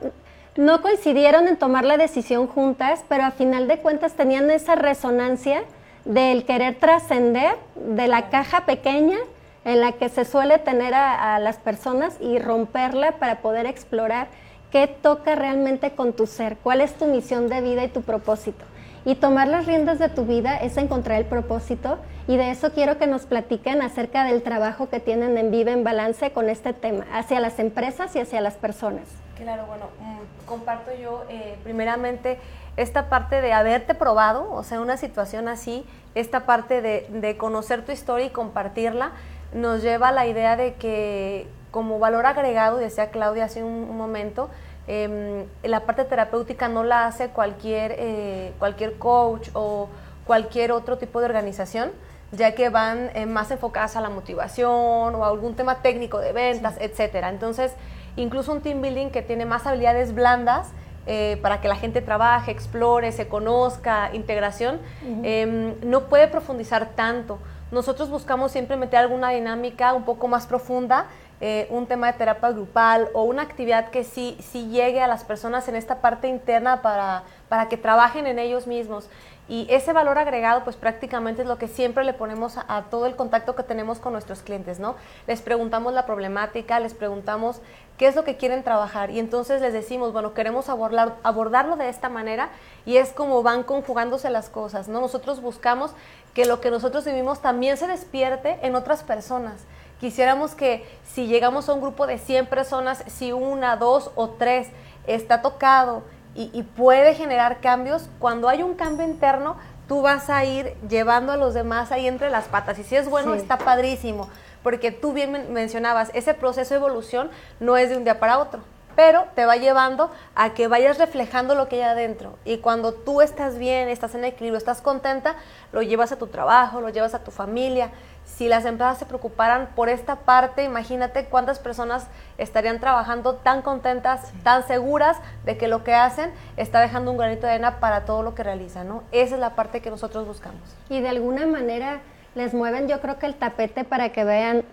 no 0.55 0.81
coincidieron 0.81 1.47
en 1.47 1.55
tomar 1.55 1.85
la 1.85 1.97
decisión 1.97 2.47
juntas, 2.47 3.05
pero 3.07 3.25
a 3.25 3.31
final 3.31 3.67
de 3.67 3.77
cuentas 3.77 4.13
tenían 4.13 4.49
esa 4.49 4.73
resonancia 4.73 5.61
del 6.03 6.45
querer 6.45 6.79
trascender 6.79 7.57
de 7.75 8.07
la 8.07 8.31
caja 8.31 8.65
pequeña 8.65 9.19
en 9.65 9.81
la 9.81 9.93
que 9.93 10.09
se 10.09 10.25
suele 10.25 10.57
tener 10.57 10.93
a, 10.93 11.39
las 11.39 11.57
personas 11.57 12.17
y 12.19 12.39
romperla 12.39 13.13
para 13.13 13.41
poder 13.41 13.65
explorar 13.65 14.27
qué 14.71 14.87
toca 14.87 15.35
realmente 15.35 15.91
con 15.91 16.13
tu 16.13 16.27
ser, 16.27 16.57
cuál 16.57 16.81
es 16.81 16.93
tu 16.95 17.05
misión 17.05 17.49
de 17.49 17.61
vida 17.61 17.83
y 17.83 17.87
tu 17.89 18.01
propósito. 18.01 18.65
Y 19.05 19.15
tomar 19.15 19.47
las 19.47 19.65
riendas 19.65 19.97
de 19.97 20.09
tu 20.09 20.25
vida 20.25 20.57
es 20.57 20.77
encontrar 20.77 21.19
el 21.19 21.25
propósito 21.25 21.97
y 22.27 22.37
de 22.37 22.51
eso 22.51 22.71
quiero 22.73 22.97
que 22.97 23.07
nos 23.07 23.25
platiquen 23.25 23.81
acerca 23.81 24.23
del 24.23 24.43
trabajo 24.43 24.89
que 24.89 24.99
tienen 24.99 25.37
en 25.37 25.51
Vive 25.51 25.71
en 25.71 25.83
Balance 25.83 26.31
con 26.31 26.49
este 26.49 26.73
tema, 26.73 27.05
hacia 27.13 27.39
las 27.39 27.59
empresas 27.59 28.15
y 28.15 28.19
hacia 28.19 28.41
las 28.41 28.55
personas. 28.55 29.03
Claro, 29.35 29.65
bueno, 29.67 29.85
mm, 29.99 30.45
comparto 30.45 30.91
yo 30.93 31.23
eh, 31.29 31.57
primeramente 31.63 32.37
esta 32.75 33.09
parte 33.09 33.41
de 33.41 33.51
haberte 33.53 33.95
probado, 33.95 34.51
o 34.51 34.63
sea, 34.63 34.79
una 34.79 34.97
situación 34.97 35.47
así, 35.47 35.85
esta 36.15 36.45
parte 36.45 36.81
de, 36.81 37.37
conocer 37.37 37.85
tu 37.85 37.91
historia 37.91 38.27
y 38.27 38.29
compartirla, 38.29 39.11
nos 39.53 39.81
lleva 39.81 40.09
a 40.09 40.11
la 40.11 40.27
idea 40.27 40.55
de 40.55 40.75
que 40.75 41.47
como 41.71 41.99
valor 41.99 42.25
agregado, 42.25 42.77
decía 42.77 43.11
Claudia 43.11 43.45
hace 43.45 43.63
un, 43.63 43.95
momento, 43.95 44.49
em, 44.87 45.45
la 45.63 45.81
parte 45.81 46.03
terapéutica 46.03 46.67
no 46.67 46.83
la 46.83 47.05
hace 47.05 47.29
cualquier, 47.29 47.95
eh, 47.97 48.53
cualquier 48.59 48.97
coach 48.97 49.49
o 49.53 49.89
cualquier 50.25 50.71
otro 50.71 50.97
tipo 50.97 51.19
de 51.19 51.25
organización, 51.25 51.91
ya 52.31 52.53
que 52.53 52.69
van 52.69 53.09
eh, 53.15 53.25
más 53.25 53.51
enfocadas 53.51 53.95
a 53.95 54.01
la 54.01 54.09
motivación 54.09 55.15
o 55.15 55.25
a 55.25 55.27
algún 55.27 55.55
tema 55.55 55.81
técnico 55.81 56.19
de 56.19 56.31
ventas, 56.31 56.75
etcétera. 56.79 57.29
Entonces, 57.29 57.73
incluso 58.15 58.51
un 58.51 58.61
team 58.61 58.81
building 58.81 59.09
que 59.09 59.21
tiene 59.21 59.45
más 59.45 59.65
habilidades 59.65 60.13
blandas, 60.13 60.69
eh, 61.07 61.39
para 61.41 61.59
que 61.59 61.67
la 61.67 61.75
gente 61.75 62.01
trabaje, 62.01 62.51
explore, 62.51 63.11
se 63.11 63.27
conozca, 63.27 64.11
integración, 64.13 64.79
em, 65.23 65.73
no 65.81 66.01
puede 66.01 66.27
profundizar 66.27 66.89
tanto. 66.95 67.39
Nosotros 67.71 68.09
buscamos 68.09 68.51
siempre 68.51 68.77
meter 68.77 68.99
alguna 68.99 69.29
dinámica 69.29 69.93
un 69.93 70.03
poco 70.03 70.27
más 70.27 70.47
profunda, 70.47 71.05
eh, 71.41 71.67
un 71.69 71.87
tema 71.87 72.11
de 72.11 72.17
terapia 72.17 72.51
grupal 72.51 73.09
o 73.13 73.23
una 73.23 73.43
actividad 73.43 73.89
que 73.89 74.03
sí, 74.03 74.37
sí 74.41 74.69
llegue 74.69 75.01
a 75.01 75.07
las 75.07 75.23
personas 75.23 75.67
en 75.67 75.75
esta 75.75 76.01
parte 76.01 76.27
interna 76.27 76.81
para, 76.81 77.23
para 77.47 77.69
que 77.69 77.77
trabajen 77.77 78.27
en 78.27 78.39
ellos 78.39 78.67
mismos. 78.67 79.09
Y 79.49 79.65
ese 79.71 79.93
valor 79.93 80.19
agregado, 80.19 80.63
pues 80.63 80.75
prácticamente 80.75 81.41
es 81.41 81.47
lo 81.47 81.57
que 81.57 81.67
siempre 81.67 82.03
le 82.03 82.13
ponemos 82.13 82.57
a, 82.57 82.83
todo 82.91 83.07
el 83.07 83.15
contacto 83.15 83.55
que 83.55 83.63
tenemos 83.63 83.97
con 83.97 84.13
nuestros 84.13 84.43
clientes, 84.43 84.79
¿no? 84.79 84.95
Les 85.25 85.41
preguntamos 85.41 85.91
la 85.91 86.05
problemática, 86.05 86.79
les 86.79 86.93
preguntamos 86.93 87.59
qué 87.97 88.05
es 88.05 88.15
lo 88.15 88.23
que 88.23 88.37
quieren 88.37 88.63
trabajar 88.63 89.09
y 89.09 89.17
entonces 89.17 89.59
les 89.59 89.73
decimos, 89.73 90.13
bueno, 90.13 90.35
queremos 90.35 90.69
abordar, 90.69 91.15
abordarlo 91.23 91.77
de 91.77 91.89
esta 91.89 92.09
manera 92.09 92.49
y 92.85 92.97
es 92.97 93.11
como 93.11 93.41
van 93.41 93.63
conjugándose 93.63 94.29
las 94.29 94.49
cosas, 94.49 94.87
¿no? 94.87 95.01
Nosotros 95.01 95.41
buscamos 95.41 95.93
que 96.35 96.45
lo 96.45 96.61
que 96.61 96.69
nosotros 96.69 97.03
vivimos 97.05 97.41
también 97.41 97.75
se 97.77 97.87
despierte 97.87 98.59
en 98.61 98.75
otras 98.75 99.01
personas. 99.01 99.65
Quisiéramos 99.99 100.55
que 100.55 100.85
si 101.03 101.27
llegamos 101.27 101.67
a 101.67 101.73
un 101.73 101.81
grupo 101.81 102.07
de 102.07 102.17
100 102.17 102.47
personas, 102.47 103.03
si 103.07 103.31
una, 103.31 103.75
dos 103.75 104.11
o 104.15 104.29
tres 104.29 104.67
está 105.07 105.41
tocado, 105.41 106.03
y, 106.35 106.63
puede 106.63 107.15
generar 107.15 107.59
cambios. 107.59 108.09
Cuando 108.19 108.47
hay 108.47 108.63
un 108.63 108.75
cambio 108.75 109.05
interno, 109.05 109.57
tú 109.87 110.01
vas 110.01 110.29
a 110.29 110.45
ir 110.45 110.75
llevando 110.87 111.33
a 111.33 111.37
los 111.37 111.53
demás 111.53 111.91
ahí 111.91 112.07
entre 112.07 112.29
las 112.29 112.45
patas. 112.45 112.79
Y 112.79 112.83
si 112.83 112.95
es 112.95 113.09
bueno, 113.09 113.33
está 113.33 113.57
padrísimo, 113.57 114.29
porque 114.63 114.91
tú 114.91 115.11
bien 115.11 115.51
mencionabas, 115.51 116.11
ese 116.13 116.33
proceso 116.33 116.73
de 116.73 116.79
evolución 116.79 117.29
no 117.59 117.75
es 117.77 117.89
de 117.89 117.97
un 117.97 118.03
día 118.03 118.19
para 118.19 118.39
otro, 118.39 118.61
pero 118.95 119.25
te 119.35 119.45
va 119.45 119.57
llevando 119.57 120.11
a 120.35 120.53
que 120.53 120.67
vayas 120.67 120.97
reflejando 120.97 121.55
lo 121.55 121.67
que 121.67 121.77
hay 121.77 121.81
adentro. 121.81 122.37
Y 122.45 122.57
cuando 122.59 122.93
tú 122.93 123.21
estás 123.21 123.57
bien, 123.57 123.89
estás 123.89 124.15
en 124.15 124.23
equilibrio, 124.23 124.57
estás 124.57 124.81
contenta, 124.81 125.35
lo 125.73 125.81
llevas 125.81 126.11
a 126.11 126.17
tu 126.17 126.27
trabajo, 126.27 126.79
lo 126.79 126.89
llevas 126.89 127.15
a 127.15 127.23
tu 127.23 127.31
familia 127.31 127.89
si 128.35 128.47
las 128.47 128.65
empresas 128.65 128.97
se 128.97 129.05
preocuparan 129.05 129.69
por 129.75 129.89
esta 129.89 130.17
parte, 130.17 130.63
imagínate 130.63 131.25
cuántas 131.25 131.59
personas 131.59 132.07
estarían 132.37 132.79
trabajando 132.79 133.35
tan 133.35 133.61
contentas, 133.61 134.31
tan 134.43 134.65
seguras 134.65 135.17
de 135.45 135.57
que 135.57 135.67
lo 135.67 135.83
que 135.83 135.93
hacen 135.93 136.31
está 136.55 136.79
dejando 136.79 137.11
un 137.11 137.17
granito 137.17 137.47
de 137.47 137.53
arena 137.53 137.79
para 137.79 138.05
todo 138.05 138.23
lo 138.23 138.35
que 138.35 138.43
realizan, 138.43 138.87
¿no? 138.87 139.03
Esa 139.11 139.35
es 139.35 139.41
la 139.41 139.55
parte 139.55 139.81
que 139.81 139.89
nosotros 139.89 140.25
buscamos. 140.25 140.61
Y 140.89 141.01
de 141.01 141.09
alguna 141.09 141.45
manera 141.47 141.99
les 142.35 142.53
mueven 142.53 142.87
yo 142.87 143.01
creo 143.01 143.19
que 143.19 143.25
el 143.25 143.35
tapete 143.35 143.83
para 143.83 144.09
que 144.09 144.23
vean 144.23 144.63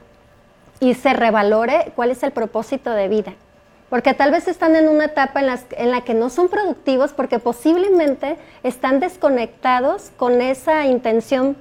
y 0.78 0.94
se 0.94 1.12
revalore 1.12 1.92
cuál 1.96 2.10
es 2.10 2.22
el 2.22 2.30
propósito 2.30 2.90
de 2.90 3.08
vida. 3.08 3.32
Porque 3.88 4.14
tal 4.14 4.30
vez 4.30 4.48
están 4.48 4.76
en 4.76 4.88
una 4.88 5.06
etapa 5.06 5.40
en, 5.40 5.58
en 5.72 5.90
la 5.90 6.02
que 6.02 6.14
no 6.14 6.28
son 6.28 6.48
productivos 6.48 7.12
porque 7.12 7.38
posiblemente 7.38 8.36
están 8.62 9.00
desconectados 9.00 10.10
con 10.16 10.40
esa 10.42 10.86
intención 10.86 11.56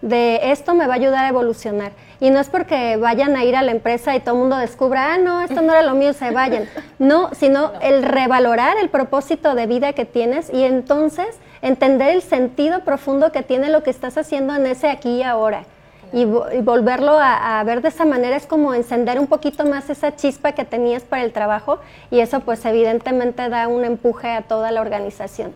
de 0.00 0.52
esto 0.52 0.74
me 0.74 0.86
va 0.86 0.94
a 0.94 0.96
ayudar 0.96 1.24
a 1.24 1.28
evolucionar. 1.28 1.92
Y 2.20 2.30
no 2.30 2.40
es 2.40 2.48
porque 2.48 2.96
vayan 2.96 3.36
a 3.36 3.44
ir 3.44 3.56
a 3.56 3.62
la 3.62 3.72
empresa 3.72 4.14
y 4.16 4.20
todo 4.20 4.34
el 4.34 4.40
mundo 4.40 4.56
descubra, 4.56 5.14
ah, 5.14 5.18
no, 5.18 5.40
esto 5.40 5.60
no 5.60 5.72
era 5.72 5.82
lo 5.82 5.94
mío, 5.94 6.12
se 6.12 6.30
vayan. 6.30 6.68
No, 6.98 7.30
sino 7.34 7.72
el 7.80 8.02
revalorar 8.02 8.76
el 8.78 8.88
propósito 8.88 9.54
de 9.54 9.66
vida 9.66 9.92
que 9.92 10.04
tienes 10.04 10.50
y 10.52 10.64
entonces 10.64 11.38
entender 11.62 12.10
el 12.10 12.22
sentido 12.22 12.80
profundo 12.80 13.32
que 13.32 13.42
tiene 13.42 13.68
lo 13.68 13.82
que 13.82 13.90
estás 13.90 14.18
haciendo 14.18 14.54
en 14.54 14.66
ese 14.66 14.88
aquí 14.88 15.18
y 15.18 15.22
ahora. 15.22 15.64
Y, 16.10 16.24
volverlo 16.24 17.18
a, 17.18 17.60
a, 17.60 17.64
ver 17.64 17.82
de 17.82 17.88
esa 17.88 18.06
manera 18.06 18.34
es 18.34 18.46
como 18.46 18.72
encender 18.72 19.20
un 19.20 19.26
poquito 19.26 19.66
más 19.66 19.90
esa 19.90 20.16
chispa 20.16 20.52
que 20.52 20.64
tenías 20.64 21.02
para 21.02 21.22
el 21.22 21.32
trabajo 21.34 21.80
y 22.10 22.20
eso 22.20 22.40
pues 22.40 22.64
evidentemente 22.64 23.50
da 23.50 23.68
un 23.68 23.84
empuje 23.84 24.30
a 24.30 24.40
toda 24.42 24.70
la 24.70 24.80
organización. 24.80 25.52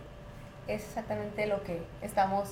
Es 0.67 0.83
exactamente 0.83 1.47
lo 1.47 1.63
que 1.63 1.81
estamos 2.03 2.49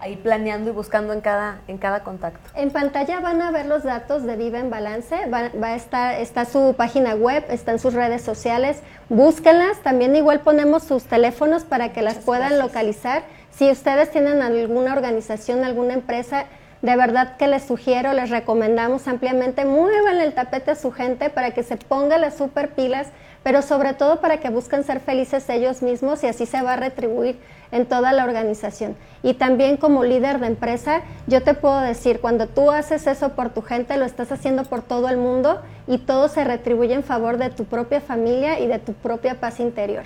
ahí 0.00 0.16
planeando 0.16 0.70
y 0.70 0.72
buscando 0.72 1.12
en 1.12 1.20
cada, 1.20 1.60
en 1.68 1.78
cada 1.78 2.02
contacto. 2.04 2.40
En 2.54 2.70
pantalla 2.70 3.20
van 3.20 3.40
a 3.40 3.50
ver 3.50 3.66
los 3.66 3.82
datos 3.82 4.24
de 4.24 4.36
Viva 4.36 4.58
en 4.58 4.70
Balance, 4.70 5.26
va, 5.28 5.50
a 5.66 5.74
estar, 5.74 6.20
está 6.20 6.44
su 6.44 6.74
página 6.76 7.14
web, 7.14 7.44
están 7.48 7.78
sus 7.78 7.94
redes 7.94 8.22
sociales, 8.22 8.80
búsquenlas, 9.08 9.78
también 9.80 10.14
igual 10.16 10.40
ponemos 10.40 10.84
sus 10.84 11.04
teléfonos 11.04 11.64
para 11.64 11.92
que 11.92 12.02
las 12.02 12.16
puedan 12.16 12.58
localizar. 12.58 13.22
Si 13.50 13.70
ustedes 13.70 14.10
tienen 14.10 14.42
alguna 14.42 14.92
organización, 14.92 15.64
alguna 15.64 15.94
empresa, 15.94 16.46
de 16.84 16.96
verdad 16.96 17.38
que 17.38 17.46
les 17.46 17.62
sugiero, 17.62 18.12
les 18.12 18.28
recomendamos 18.28 19.08
ampliamente, 19.08 19.64
muevan 19.64 20.20
el 20.20 20.34
tapete 20.34 20.72
a 20.72 20.74
su 20.74 20.92
gente 20.92 21.30
para 21.30 21.52
que 21.52 21.62
se 21.62 21.78
ponga 21.78 22.18
las 22.18 22.36
super 22.36 22.74
pilas, 22.74 23.06
pero 23.42 23.62
sobre 23.62 23.94
todo 23.94 24.20
para 24.20 24.36
que 24.36 24.50
busquen 24.50 24.84
ser 24.84 25.00
felices 25.00 25.48
ellos 25.48 25.80
mismos 25.80 26.22
y 26.22 26.26
así 26.26 26.44
se 26.44 26.60
va 26.60 26.74
a 26.74 26.76
retribuir 26.76 27.40
en 27.72 27.86
toda 27.86 28.12
la 28.12 28.24
organización. 28.24 28.96
Y 29.22 29.32
también 29.32 29.78
como 29.78 30.04
líder 30.04 30.40
de 30.40 30.48
empresa, 30.48 31.00
yo 31.26 31.42
te 31.42 31.54
puedo 31.54 31.80
decir, 31.80 32.20
cuando 32.20 32.48
tú 32.48 32.70
haces 32.70 33.06
eso 33.06 33.30
por 33.30 33.48
tu 33.48 33.62
gente, 33.62 33.96
lo 33.96 34.04
estás 34.04 34.30
haciendo 34.30 34.64
por 34.64 34.82
todo 34.82 35.08
el 35.08 35.16
mundo 35.16 35.62
y 35.86 35.96
todo 35.96 36.28
se 36.28 36.44
retribuye 36.44 36.92
en 36.92 37.02
favor 37.02 37.38
de 37.38 37.48
tu 37.48 37.64
propia 37.64 38.02
familia 38.02 38.60
y 38.60 38.66
de 38.66 38.78
tu 38.78 38.92
propia 38.92 39.40
paz 39.40 39.58
interior. 39.58 40.04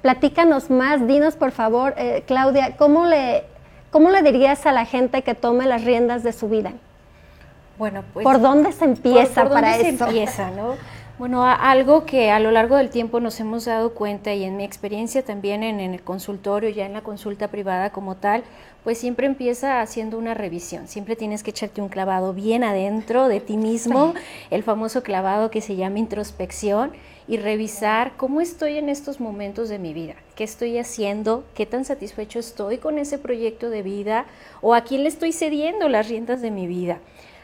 Platícanos 0.00 0.70
más, 0.70 1.04
dinos 1.08 1.34
por 1.34 1.50
favor, 1.50 1.94
eh, 1.96 2.22
Claudia, 2.24 2.76
¿cómo 2.76 3.04
le 3.04 3.52
¿Cómo 3.94 4.10
le 4.10 4.24
dirías 4.24 4.66
a 4.66 4.72
la 4.72 4.86
gente 4.86 5.22
que 5.22 5.36
tome 5.36 5.66
las 5.66 5.84
riendas 5.84 6.24
de 6.24 6.32
su 6.32 6.48
vida? 6.48 6.72
Bueno, 7.78 8.02
pues... 8.12 8.24
¿Por 8.24 8.40
dónde 8.40 8.72
se 8.72 8.86
empieza 8.86 9.42
por, 9.42 9.52
para 9.52 9.76
dónde 9.76 9.96
Se 9.96 10.04
empieza, 10.04 10.50
¿no? 10.50 10.74
Bueno, 11.16 11.44
algo 11.44 12.04
que 12.04 12.32
a 12.32 12.40
lo 12.40 12.50
largo 12.50 12.74
del 12.74 12.90
tiempo 12.90 13.20
nos 13.20 13.38
hemos 13.38 13.66
dado 13.66 13.94
cuenta 13.94 14.34
y 14.34 14.42
en 14.42 14.56
mi 14.56 14.64
experiencia 14.64 15.24
también 15.24 15.62
en, 15.62 15.78
el 15.78 16.02
consultorio, 16.02 16.70
ya 16.70 16.86
en 16.86 16.92
la 16.92 17.02
consulta 17.02 17.46
privada 17.46 17.90
como 17.90 18.16
tal, 18.16 18.42
pues 18.82 18.98
siempre 18.98 19.26
empieza 19.26 19.80
haciendo 19.80 20.18
una 20.18 20.34
revisión. 20.34 20.88
Siempre 20.88 21.14
tienes 21.14 21.44
que 21.44 21.50
echarte 21.50 21.80
un 21.80 21.88
clavado 21.88 22.34
bien 22.34 22.64
adentro 22.64 23.28
de 23.28 23.38
ti 23.38 23.56
mismo, 23.56 24.12
el 24.50 24.64
famoso 24.64 25.04
clavado 25.04 25.52
que 25.52 25.60
se 25.60 25.76
llama 25.76 26.00
introspección 26.00 26.90
y 27.26 27.38
revisar 27.38 28.12
cómo 28.16 28.40
estoy 28.40 28.76
en 28.76 28.88
estos 28.88 29.20
momentos 29.20 29.68
de 29.68 29.78
mi 29.78 29.94
vida, 29.94 30.14
qué 30.34 30.44
estoy 30.44 30.78
haciendo, 30.78 31.44
qué 31.54 31.66
tan 31.66 31.84
satisfecho 31.84 32.38
estoy 32.38 32.78
con 32.78 32.98
ese 32.98 33.18
proyecto 33.18 33.70
de 33.70 33.82
vida 33.82 34.26
o 34.60 34.74
a 34.74 34.82
quién 34.82 35.02
le 35.02 35.08
estoy 35.08 35.32
cediendo 35.32 35.88
las 35.88 36.08
riendas 36.08 36.42
de 36.42 36.50
mi 36.50 36.66
vida. 36.66 36.98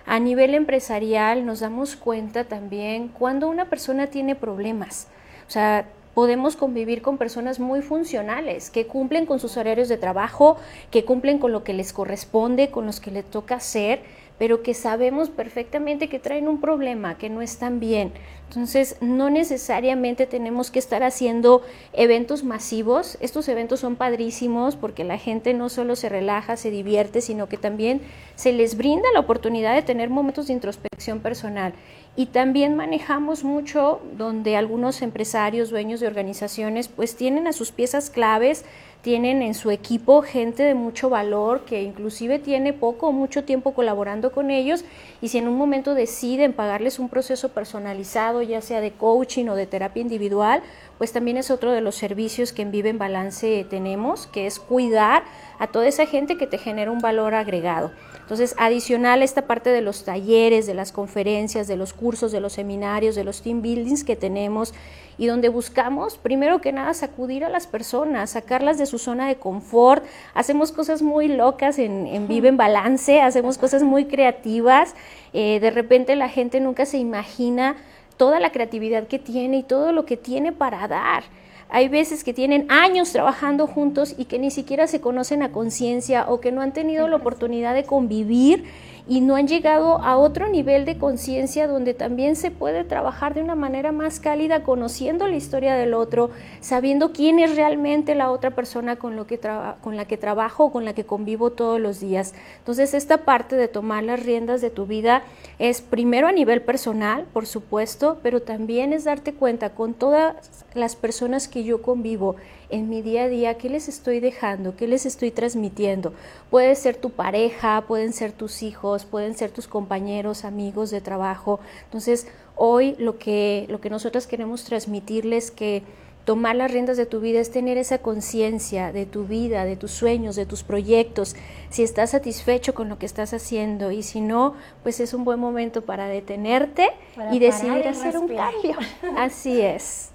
A 0.06 0.18
nivel 0.18 0.54
empresarial 0.54 1.46
nos 1.46 1.60
damos 1.60 1.96
cuenta 1.96 2.44
también 2.44 3.08
cuando 3.08 3.48
una 3.48 3.66
persona 3.66 4.08
tiene 4.08 4.34
problemas. 4.34 5.08
O 5.46 5.50
sea, 5.50 5.86
podemos 6.14 6.56
convivir 6.56 7.02
con 7.02 7.18
personas 7.18 7.60
muy 7.60 7.82
funcionales, 7.82 8.70
que 8.70 8.86
cumplen 8.86 9.26
con 9.26 9.38
sus 9.38 9.56
horarios 9.56 9.88
de 9.88 9.96
trabajo, 9.96 10.56
que 10.90 11.04
cumplen 11.04 11.38
con 11.38 11.52
lo 11.52 11.64
que 11.64 11.72
les 11.72 11.92
corresponde, 11.92 12.70
con 12.70 12.86
los 12.86 13.00
que 13.00 13.10
les 13.10 13.24
toca 13.24 13.56
hacer, 13.56 14.00
pero 14.40 14.62
que 14.62 14.72
sabemos 14.72 15.28
perfectamente 15.28 16.08
que 16.08 16.18
traen 16.18 16.48
un 16.48 16.62
problema, 16.62 17.18
que 17.18 17.28
no 17.28 17.42
están 17.42 17.78
bien. 17.78 18.10
Entonces, 18.48 18.96
no 19.02 19.28
necesariamente 19.28 20.24
tenemos 20.24 20.70
que 20.70 20.78
estar 20.78 21.02
haciendo 21.02 21.60
eventos 21.92 22.42
masivos. 22.42 23.18
Estos 23.20 23.50
eventos 23.50 23.80
son 23.80 23.96
padrísimos 23.96 24.76
porque 24.76 25.04
la 25.04 25.18
gente 25.18 25.52
no 25.52 25.68
solo 25.68 25.94
se 25.94 26.08
relaja, 26.08 26.56
se 26.56 26.70
divierte, 26.70 27.20
sino 27.20 27.50
que 27.50 27.58
también 27.58 28.00
se 28.34 28.54
les 28.54 28.78
brinda 28.78 29.06
la 29.12 29.20
oportunidad 29.20 29.74
de 29.74 29.82
tener 29.82 30.08
momentos 30.08 30.46
de 30.46 30.54
introspección 30.54 31.20
personal. 31.20 31.74
Y 32.16 32.26
también 32.26 32.76
manejamos 32.76 33.44
mucho 33.44 34.00
donde 34.16 34.56
algunos 34.56 35.02
empresarios, 35.02 35.68
dueños 35.68 36.00
de 36.00 36.06
organizaciones, 36.06 36.88
pues 36.88 37.14
tienen 37.14 37.46
a 37.46 37.52
sus 37.52 37.72
piezas 37.72 38.08
claves 38.08 38.64
tienen 39.02 39.40
en 39.42 39.54
su 39.54 39.70
equipo 39.70 40.22
gente 40.22 40.62
de 40.62 40.74
mucho 40.74 41.08
valor 41.08 41.64
que 41.64 41.82
inclusive 41.82 42.38
tiene 42.38 42.72
poco 42.72 43.08
o 43.08 43.12
mucho 43.12 43.44
tiempo 43.44 43.72
colaborando 43.72 44.30
con 44.32 44.50
ellos 44.50 44.84
y 45.22 45.28
si 45.28 45.38
en 45.38 45.48
un 45.48 45.56
momento 45.56 45.94
deciden 45.94 46.52
pagarles 46.52 46.98
un 46.98 47.08
proceso 47.08 47.50
personalizado, 47.50 48.42
ya 48.42 48.60
sea 48.60 48.80
de 48.80 48.92
coaching 48.92 49.46
o 49.46 49.54
de 49.54 49.66
terapia 49.66 50.02
individual, 50.02 50.62
pues 50.98 51.12
también 51.12 51.38
es 51.38 51.50
otro 51.50 51.72
de 51.72 51.80
los 51.80 51.94
servicios 51.94 52.52
que 52.52 52.62
en 52.62 52.70
Vive 52.70 52.90
en 52.90 52.98
Balance 52.98 53.66
tenemos, 53.70 54.26
que 54.26 54.46
es 54.46 54.58
cuidar 54.58 55.24
a 55.58 55.68
toda 55.68 55.86
esa 55.86 56.06
gente 56.06 56.36
que 56.36 56.46
te 56.46 56.58
genera 56.58 56.90
un 56.90 57.00
valor 57.00 57.34
agregado. 57.34 57.92
Entonces, 58.30 58.54
adicional 58.58 59.24
esta 59.24 59.48
parte 59.48 59.70
de 59.70 59.80
los 59.80 60.04
talleres, 60.04 60.64
de 60.64 60.72
las 60.72 60.92
conferencias, 60.92 61.66
de 61.66 61.74
los 61.74 61.92
cursos, 61.92 62.30
de 62.30 62.38
los 62.38 62.52
seminarios, 62.52 63.16
de 63.16 63.24
los 63.24 63.42
team 63.42 63.60
buildings 63.60 64.04
que 64.04 64.14
tenemos 64.14 64.72
y 65.18 65.26
donde 65.26 65.48
buscamos, 65.48 66.16
primero 66.16 66.60
que 66.60 66.70
nada, 66.70 66.94
sacudir 66.94 67.44
a 67.44 67.48
las 67.48 67.66
personas, 67.66 68.30
sacarlas 68.30 68.78
de 68.78 68.86
su 68.86 69.00
zona 69.00 69.26
de 69.26 69.34
confort. 69.34 70.04
Hacemos 70.32 70.70
cosas 70.70 71.02
muy 71.02 71.26
locas 71.26 71.80
en, 71.80 72.28
Vive 72.28 72.50
en 72.50 72.56
Balance, 72.56 73.20
hacemos 73.20 73.58
cosas 73.58 73.82
muy 73.82 74.04
creativas. 74.04 74.94
Eh, 75.32 75.58
de 75.58 75.72
repente 75.72 76.14
la 76.14 76.28
gente 76.28 76.60
nunca 76.60 76.86
se 76.86 76.98
imagina 76.98 77.78
toda 78.16 78.38
la 78.38 78.52
creatividad 78.52 79.08
que 79.08 79.18
tiene 79.18 79.56
y 79.56 79.62
todo 79.64 79.90
lo 79.90 80.04
que 80.06 80.16
tiene 80.16 80.52
para 80.52 80.86
dar. 80.86 81.24
Hay 81.72 81.88
veces 81.88 82.24
que 82.24 82.34
tienen 82.34 82.66
años 82.68 83.12
trabajando 83.12 83.66
juntos 83.66 84.14
y 84.18 84.24
que 84.24 84.38
ni 84.38 84.50
siquiera 84.50 84.86
se 84.88 85.00
conocen 85.00 85.42
a 85.42 85.52
conciencia 85.52 86.26
o 86.28 86.40
que 86.40 86.50
no 86.50 86.62
han 86.62 86.72
tenido 86.72 87.06
la 87.06 87.16
oportunidad 87.16 87.74
de 87.74 87.84
convivir 87.84 88.64
y 89.08 89.20
no 89.20 89.36
han 89.36 89.48
llegado 89.48 90.02
a 90.02 90.16
otro 90.16 90.48
nivel 90.48 90.84
de 90.84 90.98
conciencia 90.98 91.66
donde 91.66 91.94
también 91.94 92.36
se 92.36 92.50
puede 92.50 92.84
trabajar 92.84 93.34
de 93.34 93.42
una 93.42 93.54
manera 93.54 93.92
más 93.92 94.20
cálida, 94.20 94.62
conociendo 94.62 95.26
la 95.26 95.36
historia 95.36 95.74
del 95.74 95.94
otro, 95.94 96.30
sabiendo 96.60 97.12
quién 97.12 97.38
es 97.38 97.56
realmente 97.56 98.14
la 98.14 98.30
otra 98.30 98.50
persona 98.52 98.96
con, 98.96 99.16
lo 99.16 99.26
que 99.26 99.40
con 99.80 99.96
la 99.96 100.04
que 100.04 100.16
trabajo 100.16 100.64
o 100.64 100.72
con 100.72 100.84
la 100.84 100.94
que 100.94 101.04
convivo 101.04 101.50
todos 101.50 101.80
los 101.80 102.00
días. 102.00 102.34
Entonces, 102.58 102.94
esta 102.94 103.18
parte 103.18 103.56
de 103.56 103.68
tomar 103.68 104.04
las 104.04 104.24
riendas 104.24 104.60
de 104.60 104.70
tu 104.70 104.86
vida 104.86 105.22
es 105.58 105.80
primero 105.80 106.26
a 106.26 106.32
nivel 106.32 106.62
personal, 106.62 107.26
por 107.32 107.46
supuesto, 107.46 108.18
pero 108.22 108.42
también 108.42 108.92
es 108.92 109.04
darte 109.04 109.34
cuenta 109.34 109.70
con 109.70 109.94
todas 109.94 110.64
las 110.74 110.96
personas 110.96 111.48
que 111.48 111.64
yo 111.64 111.82
convivo 111.82 112.36
en 112.70 112.88
mi 112.88 113.02
día 113.02 113.24
a 113.24 113.28
día, 113.28 113.58
qué 113.58 113.68
les 113.68 113.88
estoy 113.88 114.20
dejando, 114.20 114.76
qué 114.76 114.86
les 114.86 115.06
estoy 115.06 115.30
transmitiendo. 115.30 116.12
Puede 116.50 116.74
ser 116.74 116.96
tu 116.96 117.10
pareja, 117.10 117.84
pueden 117.86 118.12
ser 118.12 118.32
tus 118.32 118.62
hijos, 118.62 119.04
pueden 119.04 119.36
ser 119.36 119.50
tus 119.50 119.66
compañeros, 119.66 120.44
amigos 120.44 120.90
de 120.90 121.00
trabajo. 121.00 121.60
Entonces, 121.84 122.26
hoy 122.56 122.96
lo 122.98 123.18
que, 123.18 123.66
lo 123.68 123.80
que 123.80 123.90
nosotros 123.90 124.26
queremos 124.26 124.64
transmitirles 124.64 125.50
que 125.50 125.82
tomar 126.24 126.54
las 126.54 126.70
riendas 126.70 126.96
de 126.96 127.06
tu 127.06 127.20
vida 127.20 127.40
es 127.40 127.50
tener 127.50 127.78
esa 127.78 127.98
conciencia 127.98 128.92
de 128.92 129.06
tu 129.06 129.24
vida, 129.24 129.64
de 129.64 129.76
tus 129.76 129.90
sueños, 129.90 130.36
de 130.36 130.46
tus 130.46 130.62
proyectos, 130.62 131.34
si 131.70 131.82
estás 131.82 132.10
satisfecho 132.10 132.74
con 132.74 132.88
lo 132.88 132.98
que 132.98 133.06
estás 133.06 133.32
haciendo 133.32 133.90
y 133.90 134.02
si 134.02 134.20
no, 134.20 134.54
pues 134.82 135.00
es 135.00 135.14
un 135.14 135.24
buen 135.24 135.40
momento 135.40 135.82
para 135.82 136.06
detenerte 136.06 136.90
y 137.32 137.38
decidir 137.38 137.88
hacer 137.88 138.16
un 138.16 138.28
cambio. 138.28 138.76
Así 139.16 139.60
es. 139.60 140.09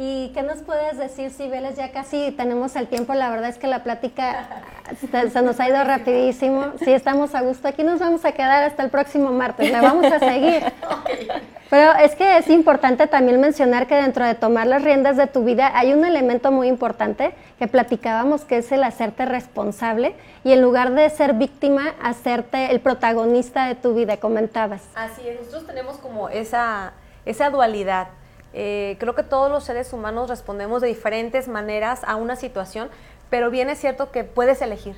¿Y 0.00 0.28
qué 0.32 0.42
nos 0.42 0.58
puedes 0.58 0.96
decir, 0.96 1.32
Sibeles? 1.32 1.74
Ya 1.74 1.90
casi 1.90 2.30
tenemos 2.30 2.76
el 2.76 2.86
tiempo, 2.86 3.14
la 3.14 3.30
verdad 3.30 3.48
es 3.48 3.58
que 3.58 3.66
la 3.66 3.82
plática 3.82 4.62
se, 5.00 5.42
nos 5.42 5.58
ha 5.58 5.68
ido 5.68 5.82
rapidísimo. 5.82 6.66
Si 6.78 6.92
estamos 6.92 7.34
a 7.34 7.40
gusto, 7.40 7.66
aquí 7.66 7.82
nos 7.82 7.98
vamos 7.98 8.24
a 8.24 8.30
quedar 8.30 8.62
hasta 8.62 8.84
el 8.84 8.90
próximo 8.90 9.32
martes, 9.32 9.72
la 9.72 9.82
vamos 9.82 10.04
a 10.04 10.20
seguir. 10.20 10.62
Pero 11.68 11.96
es 11.96 12.14
que 12.14 12.38
es 12.38 12.48
importante 12.48 13.08
también 13.08 13.40
mencionar 13.40 13.88
que 13.88 13.96
dentro 13.96 14.24
de 14.24 14.36
tomar 14.36 14.68
las 14.68 14.84
riendas 14.84 15.16
de 15.16 15.26
tu 15.26 15.42
vida 15.42 15.72
hay 15.74 15.92
un 15.92 16.04
elemento 16.04 16.52
muy 16.52 16.68
importante 16.68 17.34
que 17.58 17.66
platicábamos, 17.66 18.44
que 18.44 18.58
es 18.58 18.70
el 18.70 18.84
hacerte 18.84 19.26
responsable 19.26 20.14
y 20.44 20.52
en 20.52 20.62
lugar 20.62 20.92
de 20.92 21.10
ser 21.10 21.34
víctima, 21.34 21.94
hacerte 22.00 22.70
el 22.70 22.78
protagonista 22.78 23.66
de 23.66 23.74
tu 23.74 23.94
vida, 23.94 24.18
comentabas. 24.18 24.82
Así 24.94 25.26
es, 25.26 25.40
nosotros 25.40 25.66
tenemos 25.66 25.98
como 25.98 26.28
esa, 26.28 26.92
esa 27.26 27.50
dualidad 27.50 28.06
eh, 28.52 28.96
creo 28.98 29.14
que 29.14 29.22
todos 29.22 29.50
los 29.50 29.64
seres 29.64 29.92
humanos 29.92 30.28
respondemos 30.28 30.82
de 30.82 30.88
diferentes 30.88 31.48
maneras 31.48 32.02
a 32.04 32.16
una 32.16 32.36
situación, 32.36 32.88
pero 33.30 33.50
bien 33.50 33.68
es 33.68 33.78
cierto 33.78 34.10
que 34.10 34.24
puedes 34.24 34.62
elegir, 34.62 34.96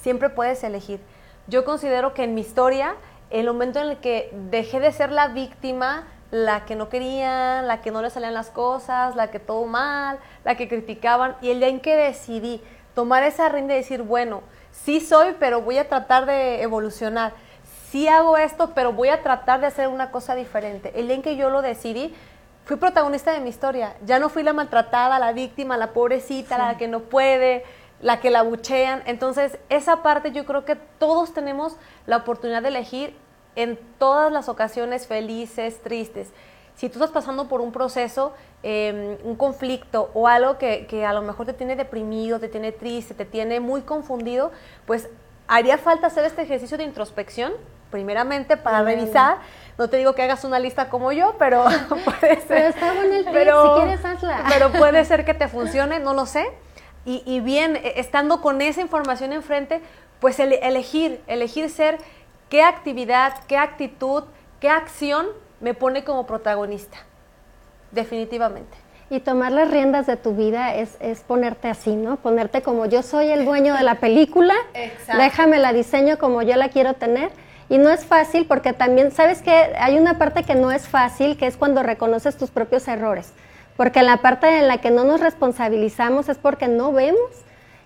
siempre 0.00 0.28
puedes 0.28 0.62
elegir. 0.64 1.00
Yo 1.46 1.64
considero 1.64 2.14
que 2.14 2.24
en 2.24 2.34
mi 2.34 2.42
historia, 2.42 2.94
el 3.30 3.46
momento 3.46 3.80
en 3.80 3.88
el 3.88 3.96
que 3.98 4.30
dejé 4.50 4.78
de 4.78 4.92
ser 4.92 5.10
la 5.10 5.28
víctima, 5.28 6.06
la 6.30 6.64
que 6.64 6.76
no 6.76 6.88
querían, 6.88 7.66
la 7.66 7.80
que 7.80 7.90
no 7.90 8.00
le 8.00 8.10
salían 8.10 8.34
las 8.34 8.50
cosas, 8.50 9.16
la 9.16 9.30
que 9.30 9.38
todo 9.38 9.64
mal, 9.66 10.18
la 10.44 10.56
que 10.56 10.68
criticaban, 10.68 11.36
y 11.40 11.50
el 11.50 11.58
día 11.58 11.68
en 11.68 11.80
que 11.80 11.96
decidí 11.96 12.62
tomar 12.94 13.22
esa 13.22 13.48
rinda 13.48 13.74
y 13.74 13.78
decir, 13.78 14.02
bueno, 14.02 14.42
sí 14.70 15.00
soy, 15.00 15.36
pero 15.38 15.62
voy 15.62 15.78
a 15.78 15.88
tratar 15.88 16.26
de 16.26 16.62
evolucionar. 16.62 17.32
Sí 17.90 18.08
hago 18.08 18.38
esto, 18.38 18.72
pero 18.74 18.92
voy 18.92 19.08
a 19.08 19.22
tratar 19.22 19.60
de 19.60 19.66
hacer 19.66 19.88
una 19.88 20.10
cosa 20.10 20.34
diferente. 20.34 20.92
El 20.94 21.08
día 21.08 21.16
en 21.16 21.22
que 21.22 21.36
yo 21.36 21.50
lo 21.50 21.60
decidí, 21.60 22.14
fui 22.64 22.76
protagonista 22.76 23.32
de 23.32 23.40
mi 23.40 23.48
historia. 23.48 23.96
Ya 24.04 24.18
no 24.18 24.28
fui 24.28 24.42
la 24.42 24.52
maltratada, 24.52 25.18
la 25.18 25.32
víctima, 25.32 25.76
la 25.76 25.92
pobrecita, 25.92 26.58
la 26.58 26.76
que 26.76 26.88
no 26.88 27.00
puede, 27.00 27.64
la 28.00 28.20
que 28.20 28.30
la 28.30 28.42
buchean. 28.42 29.02
Entonces, 29.06 29.58
esa 29.68 30.02
parte 30.02 30.32
yo 30.32 30.44
creo 30.44 30.64
que 30.64 30.76
todos 30.76 31.32
tenemos 31.32 31.76
la 32.06 32.18
oportunidad 32.18 32.62
de 32.62 32.68
elegir 32.68 33.16
en 33.56 33.78
todas 33.98 34.32
las 34.32 34.48
ocasiones 34.48 35.06
felices, 35.06 35.82
tristes. 35.82 36.30
Si 36.74 36.88
tú 36.88 36.94
estás 36.94 37.10
pasando 37.10 37.48
por 37.48 37.60
un 37.60 37.70
proceso, 37.70 38.32
em, 38.62 39.18
un 39.24 39.36
conflicto 39.36 40.10
o 40.14 40.26
algo 40.26 40.56
que, 40.56 40.86
que 40.86 41.04
a 41.04 41.12
lo 41.12 41.22
mejor 41.22 41.46
te 41.46 41.52
tiene 41.52 41.76
deprimido, 41.76 42.40
te 42.40 42.48
tiene 42.48 42.72
triste, 42.72 43.14
te 43.14 43.26
tiene 43.26 43.60
muy 43.60 43.82
confundido, 43.82 44.52
pues 44.86 45.08
haría 45.48 45.76
falta 45.76 46.06
hacer 46.06 46.24
este 46.24 46.42
ejercicio 46.42 46.78
de 46.78 46.84
introspección, 46.84 47.52
primeramente 47.90 48.56
para 48.56 48.82
revisar. 48.82 49.38
No 49.78 49.88
te 49.88 49.96
digo 49.96 50.14
que 50.14 50.22
hagas 50.22 50.44
una 50.44 50.58
lista 50.58 50.88
como 50.88 51.12
yo, 51.12 51.34
pero 51.38 51.64
puede 52.04 52.40
ser. 52.40 52.46
Pero 52.48 52.68
está 52.68 52.92
bueno 52.94 53.14
el 53.14 53.24
pero, 53.24 53.76
si 53.76 53.82
quieres 53.82 54.04
hazla. 54.04 54.44
Pero 54.48 54.72
puede 54.72 55.04
ser 55.04 55.24
que 55.24 55.34
te 55.34 55.48
funcione, 55.48 55.98
no 55.98 56.14
lo 56.14 56.26
sé. 56.26 56.50
Y, 57.04 57.22
y 57.26 57.40
bien, 57.40 57.76
e, 57.76 57.94
estando 57.96 58.40
con 58.40 58.60
esa 58.60 58.80
información 58.80 59.32
enfrente, 59.32 59.80
pues 60.20 60.38
elegir, 60.38 61.20
elegir 61.26 61.68
ser 61.68 61.98
qué 62.48 62.62
actividad, 62.62 63.34
qué 63.48 63.56
actitud, 63.56 64.24
qué 64.60 64.68
acción 64.68 65.26
me 65.60 65.74
pone 65.74 66.04
como 66.04 66.26
protagonista. 66.26 66.98
Definitivamente. 67.90 68.76
Y 69.10 69.20
tomar 69.20 69.52
las 69.52 69.70
riendas 69.70 70.06
de 70.06 70.16
tu 70.16 70.34
vida 70.34 70.74
es, 70.74 70.96
es, 71.00 71.20
ponerte 71.20 71.68
así, 71.68 71.96
¿no? 71.96 72.16
Ponerte 72.16 72.62
como 72.62 72.86
yo 72.86 73.02
soy 73.02 73.28
el 73.28 73.44
dueño 73.44 73.74
de 73.74 73.82
la 73.82 73.96
película, 73.96 74.54
déjame 75.18 75.58
la 75.58 75.72
diseño 75.72 76.18
como 76.18 76.40
yo 76.42 76.56
la 76.56 76.68
quiero 76.68 76.94
tener. 76.94 77.30
Y 77.68 77.78
no 77.78 77.90
es 77.90 78.04
fácil 78.04 78.46
porque 78.46 78.72
también, 78.72 79.12
¿sabes 79.12 79.42
que 79.42 79.52
Hay 79.78 79.98
una 79.98 80.18
parte 80.18 80.42
que 80.42 80.54
no 80.54 80.72
es 80.72 80.88
fácil, 80.88 81.36
que 81.36 81.46
es 81.46 81.56
cuando 81.56 81.82
reconoces 81.82 82.36
tus 82.36 82.50
propios 82.50 82.86
errores. 82.88 83.32
Porque 83.76 84.02
la 84.02 84.18
parte 84.18 84.58
en 84.58 84.68
la 84.68 84.78
que 84.78 84.90
no 84.90 85.04
nos 85.04 85.20
responsabilizamos 85.20 86.28
es 86.28 86.38
porque 86.38 86.68
no 86.68 86.92
vemos 86.92 87.30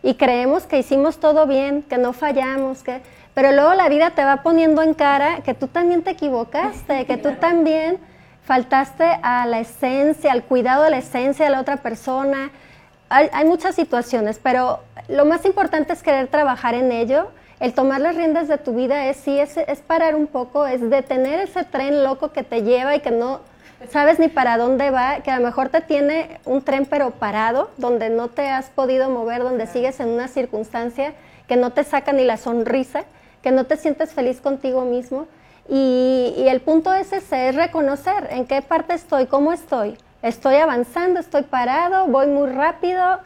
y 0.03 0.15
creemos 0.15 0.65
que 0.65 0.79
hicimos 0.79 1.19
todo 1.19 1.47
bien, 1.47 1.83
que 1.83 1.99
no 1.99 2.13
fallamos, 2.13 2.83
que... 2.83 3.01
Pero 3.35 3.53
luego 3.53 3.75
la 3.75 3.89
vida 3.89 4.11
te 4.11 4.25
va 4.25 4.43
poniendo 4.43 4.83
en 4.83 4.95
cara 4.95 5.41
que 5.43 5.53
tú 5.53 5.69
también 5.69 6.03
te 6.03 6.11
equivocaste, 6.11 7.05
que 7.07 7.17
tú 7.17 7.33
también 7.33 7.99
faltaste 8.47 9.05
a 9.23 9.45
la 9.47 9.59
esencia, 9.59 10.33
al 10.33 10.45
cuidado 10.45 10.85
de 10.85 10.91
la 10.91 10.99
esencia 10.99 11.45
de 11.45 11.51
la 11.51 11.61
otra 11.61 11.79
persona. 11.79 12.51
Hay, 13.09 13.45
muchas 13.45 13.75
situaciones, 13.75 14.41
pero 14.43 14.81
lo 15.09 15.25
más 15.25 15.45
importante 15.45 15.93
es 15.93 16.03
querer 16.03 16.29
trabajar 16.29 16.75
en 16.75 16.93
ello. 16.93 17.29
El 17.59 17.73
tomar 17.73 18.01
las 18.01 18.17
riendas 18.17 18.49
de 18.49 18.59
tu 18.59 18.75
vida 18.75 19.07
es 19.07 19.17
sí, 19.17 19.39
es, 19.39 19.57
es 19.57 19.81
parar 19.81 20.15
un 20.15 20.27
poco, 20.27 20.67
es 20.67 20.91
detener 20.91 21.41
ese 21.41 21.65
tren 21.65 22.05
loco 22.05 22.33
que 22.33 22.43
te 22.43 22.63
lleva 22.63 22.95
y 22.95 23.01
que 23.01 23.11
no 23.11 23.41
sabes 23.91 24.19
ni 24.19 24.29
para 24.29 24.59
dónde 24.59 24.91
va, 24.91 25.21
que 25.21 25.31
a 25.31 25.39
lo 25.39 25.45
mejor 25.45 25.69
te 25.69 25.81
tiene 25.81 26.39
un 26.45 26.63
tren 26.63 26.87
pero 26.87 27.13
parado, 27.13 27.71
donde 27.77 28.11
no 28.11 28.29
te 28.29 28.49
has 28.49 28.67
podido 28.71 29.09
mover, 29.09 29.43
donde 29.43 29.67
sigues 29.67 30.01
en 30.01 30.09
una 30.09 30.29
circunstancia 30.29 31.15
que 31.47 31.57
no 31.57 31.71
te 31.71 31.85
saca 31.85 32.13
ni 32.13 32.25
la 32.25 32.37
sonrisa, 32.37 33.05
que 33.43 33.51
no 33.51 33.65
te 33.65 33.77
sientes 33.77 34.13
feliz 34.13 34.41
contigo 34.41 34.85
mismo. 34.85 35.27
Y, 35.69 36.35
el 36.47 36.61
punto 36.61 36.93
es 36.95 37.13
ese, 37.13 37.49
es 37.49 37.55
reconocer 37.55 38.29
en 38.31 38.47
qué 38.47 38.63
parte 38.63 38.95
estoy, 38.95 39.27
cómo 39.27 39.53
estoy. 39.53 39.97
Estoy 40.23 40.57
avanzando, 40.57 41.21
estoy 41.21 41.43
parado, 41.43 42.07
voy 42.07 42.27
muy 42.27 42.51
rápido 42.51 43.21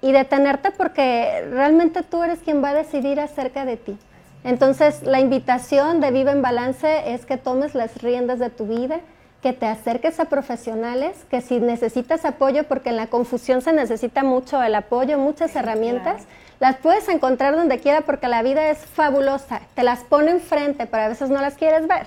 y 0.00 0.12
detenerte 0.12 0.70
porque 0.70 1.46
realmente 1.50 2.02
tú 2.02 2.22
eres 2.22 2.38
quien 2.40 2.62
va 2.62 2.70
a 2.70 2.74
decidir 2.74 3.20
acerca 3.20 3.64
de 3.64 3.76
ti. 3.76 3.98
Entonces, 4.44 5.02
la 5.02 5.20
invitación 5.20 6.00
de 6.00 6.10
Viva 6.10 6.32
en 6.32 6.42
Balance 6.42 7.12
es 7.12 7.26
que 7.26 7.36
tomes 7.36 7.74
las 7.74 8.00
riendas 8.00 8.38
de 8.38 8.50
tu 8.50 8.66
vida, 8.66 9.00
que 9.42 9.52
te 9.52 9.66
acerques 9.66 10.18
a 10.20 10.26
profesionales, 10.26 11.24
que 11.30 11.40
si 11.40 11.60
necesitas 11.60 12.24
apoyo, 12.24 12.64
porque 12.64 12.90
en 12.90 12.96
la 12.96 13.08
confusión 13.08 13.62
se 13.62 13.72
necesita 13.72 14.22
mucho 14.22 14.62
el 14.62 14.74
apoyo, 14.74 15.18
muchas 15.18 15.54
herramientas, 15.54 16.26
las 16.60 16.76
puedes 16.76 17.08
encontrar 17.08 17.54
donde 17.54 17.78
quiera 17.78 18.00
porque 18.00 18.26
la 18.26 18.42
vida 18.42 18.68
es 18.70 18.78
fabulosa. 18.78 19.60
Te 19.74 19.84
las 19.84 20.00
pone 20.00 20.32
enfrente, 20.32 20.86
pero 20.86 21.04
a 21.04 21.08
veces 21.08 21.30
no 21.30 21.40
las 21.40 21.54
quieres 21.54 21.86
ver. 21.86 22.06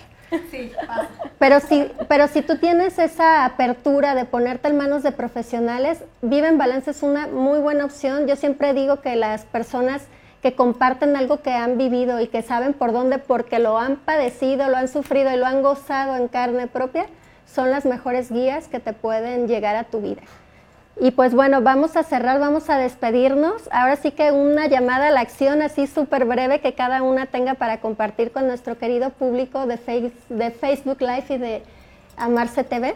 Sí, 0.50 0.72
pasa. 0.88 1.10
Pero 1.38 1.60
si, 1.60 1.92
pero 2.08 2.28
si 2.28 2.42
tú 2.42 2.58
tienes 2.58 2.98
esa 3.00 3.46
apertura 3.46 4.16
de 4.16 4.26
ponerte 4.26 4.70
en 4.70 4.78
manos 4.78 5.04
de 5.04 5.12
profesionales, 5.12 6.04
Vive 6.22 6.48
en 6.48 6.58
Balance 6.58 6.92
es 6.92 7.04
una 7.04 7.28
muy 7.28 7.60
buena 7.60 7.86
opción. 7.86 8.28
Yo 8.28 8.36
siempre 8.36 8.74
digo 8.74 9.02
que 9.02 9.16
las 9.16 9.46
personas 9.46 10.04
que 10.42 10.56
comparten 10.56 11.16
algo 11.16 11.42
que 11.42 11.52
han 11.52 11.78
vivido 11.78 12.20
y 12.20 12.28
que 12.28 12.42
saben 12.42 12.74
por 12.74 12.94
dónde, 12.94 13.20
porque 13.20 13.60
lo 13.60 13.78
han 13.78 13.98
padecido, 13.98 14.70
lo 14.70 14.78
han 14.78 14.88
sufrido 14.88 15.32
y 15.32 15.38
lo 15.38 15.46
han 15.46 15.62
gozado 15.62 16.16
en 16.16 16.28
carne 16.28 16.68
propia, 16.68 17.06
son 17.46 17.70
las 17.70 17.86
mejores 17.86 18.32
guías 18.32 18.68
que 18.68 18.80
te 18.80 18.94
pueden 18.94 19.48
llegar 19.48 19.76
a 19.76 19.84
tu 19.84 20.02
vida. 20.02 20.22
Y 21.00 21.12
pues 21.12 21.34
bueno, 21.34 21.62
vamos 21.62 21.96
a 21.96 22.04
cerrar, 22.04 22.40
vamos 22.40 22.70
a 22.70 22.78
despedirnos. 22.78 23.70
Ahora 23.72 23.96
sí 23.96 24.12
que 24.12 24.32
una 24.32 24.68
llamada 24.68 25.08
a 25.08 25.12
la 25.12 25.22
acción 25.22 25.62
así 25.62 25.88
súper 25.88 26.26
breve 26.26 26.60
que 26.60 26.74
cada 26.74 27.02
una 27.02 27.26
tenga 27.28 27.54
para 27.54 27.80
compartir 27.80 28.32
con 28.32 28.48
nuestro 28.48 28.78
querido 28.78 29.10
público 29.10 29.66
de, 29.66 30.12
de 30.30 30.52
Facebook 30.52 30.98
Live 31.00 31.26
y 31.30 31.38
de 31.38 31.64
Amarse 32.18 32.64
TV. 32.64 32.96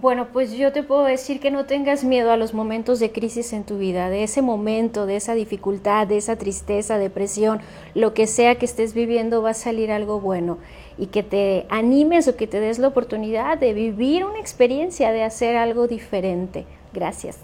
Bueno, 0.00 0.28
pues 0.32 0.52
yo 0.52 0.70
te 0.70 0.84
puedo 0.84 1.02
decir 1.02 1.40
que 1.40 1.50
no 1.50 1.64
tengas 1.64 2.04
miedo 2.04 2.30
a 2.30 2.36
los 2.36 2.54
momentos 2.54 3.00
de 3.00 3.10
crisis 3.10 3.52
en 3.52 3.64
tu 3.64 3.78
vida, 3.78 4.10
de 4.10 4.22
ese 4.22 4.42
momento, 4.42 5.06
de 5.06 5.16
esa 5.16 5.34
dificultad, 5.34 6.06
de 6.06 6.18
esa 6.18 6.36
tristeza, 6.36 6.98
depresión, 6.98 7.60
lo 7.94 8.14
que 8.14 8.28
sea 8.28 8.54
que 8.58 8.66
estés 8.66 8.94
viviendo 8.94 9.42
va 9.42 9.50
a 9.50 9.54
salir 9.54 9.90
algo 9.90 10.20
bueno 10.20 10.58
y 10.98 11.06
que 11.06 11.24
te 11.24 11.66
animes 11.68 12.28
o 12.28 12.36
que 12.36 12.46
te 12.46 12.60
des 12.60 12.78
la 12.78 12.86
oportunidad 12.86 13.58
de 13.58 13.72
vivir 13.72 14.24
una 14.24 14.38
experiencia, 14.38 15.10
de 15.10 15.24
hacer 15.24 15.56
algo 15.56 15.88
diferente. 15.88 16.64
Gracias. 16.98 17.38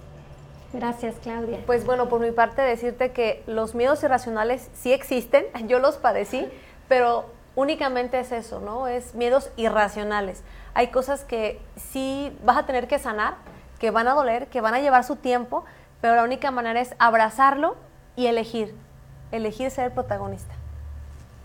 Gracias, 0.72 1.14
Claudia. 1.22 1.60
Pues 1.64 1.86
bueno, 1.86 2.08
por 2.08 2.20
mi 2.20 2.32
parte 2.32 2.60
decirte 2.60 3.12
que 3.12 3.44
los 3.46 3.76
miedos 3.76 4.02
irracionales 4.02 4.68
sí 4.74 4.92
existen, 4.92 5.44
yo 5.68 5.78
los 5.78 5.96
padecí, 5.96 6.48
pero 6.88 7.26
únicamente 7.54 8.18
es 8.18 8.32
eso, 8.32 8.58
¿no? 8.58 8.88
Es 8.88 9.14
miedos 9.14 9.50
irracionales. 9.56 10.42
Hay 10.74 10.88
cosas 10.88 11.22
que 11.22 11.60
sí 11.76 12.36
vas 12.44 12.56
a 12.56 12.66
tener 12.66 12.88
que 12.88 12.98
sanar, 12.98 13.34
que 13.78 13.92
van 13.92 14.08
a 14.08 14.14
doler, 14.14 14.48
que 14.48 14.60
van 14.60 14.74
a 14.74 14.80
llevar 14.80 15.04
su 15.04 15.14
tiempo, 15.14 15.64
pero 16.00 16.16
la 16.16 16.24
única 16.24 16.50
manera 16.50 16.80
es 16.80 16.96
abrazarlo 16.98 17.76
y 18.16 18.26
elegir, 18.26 18.74
elegir 19.30 19.70
ser 19.70 19.84
el 19.86 19.92
protagonista. 19.92 20.54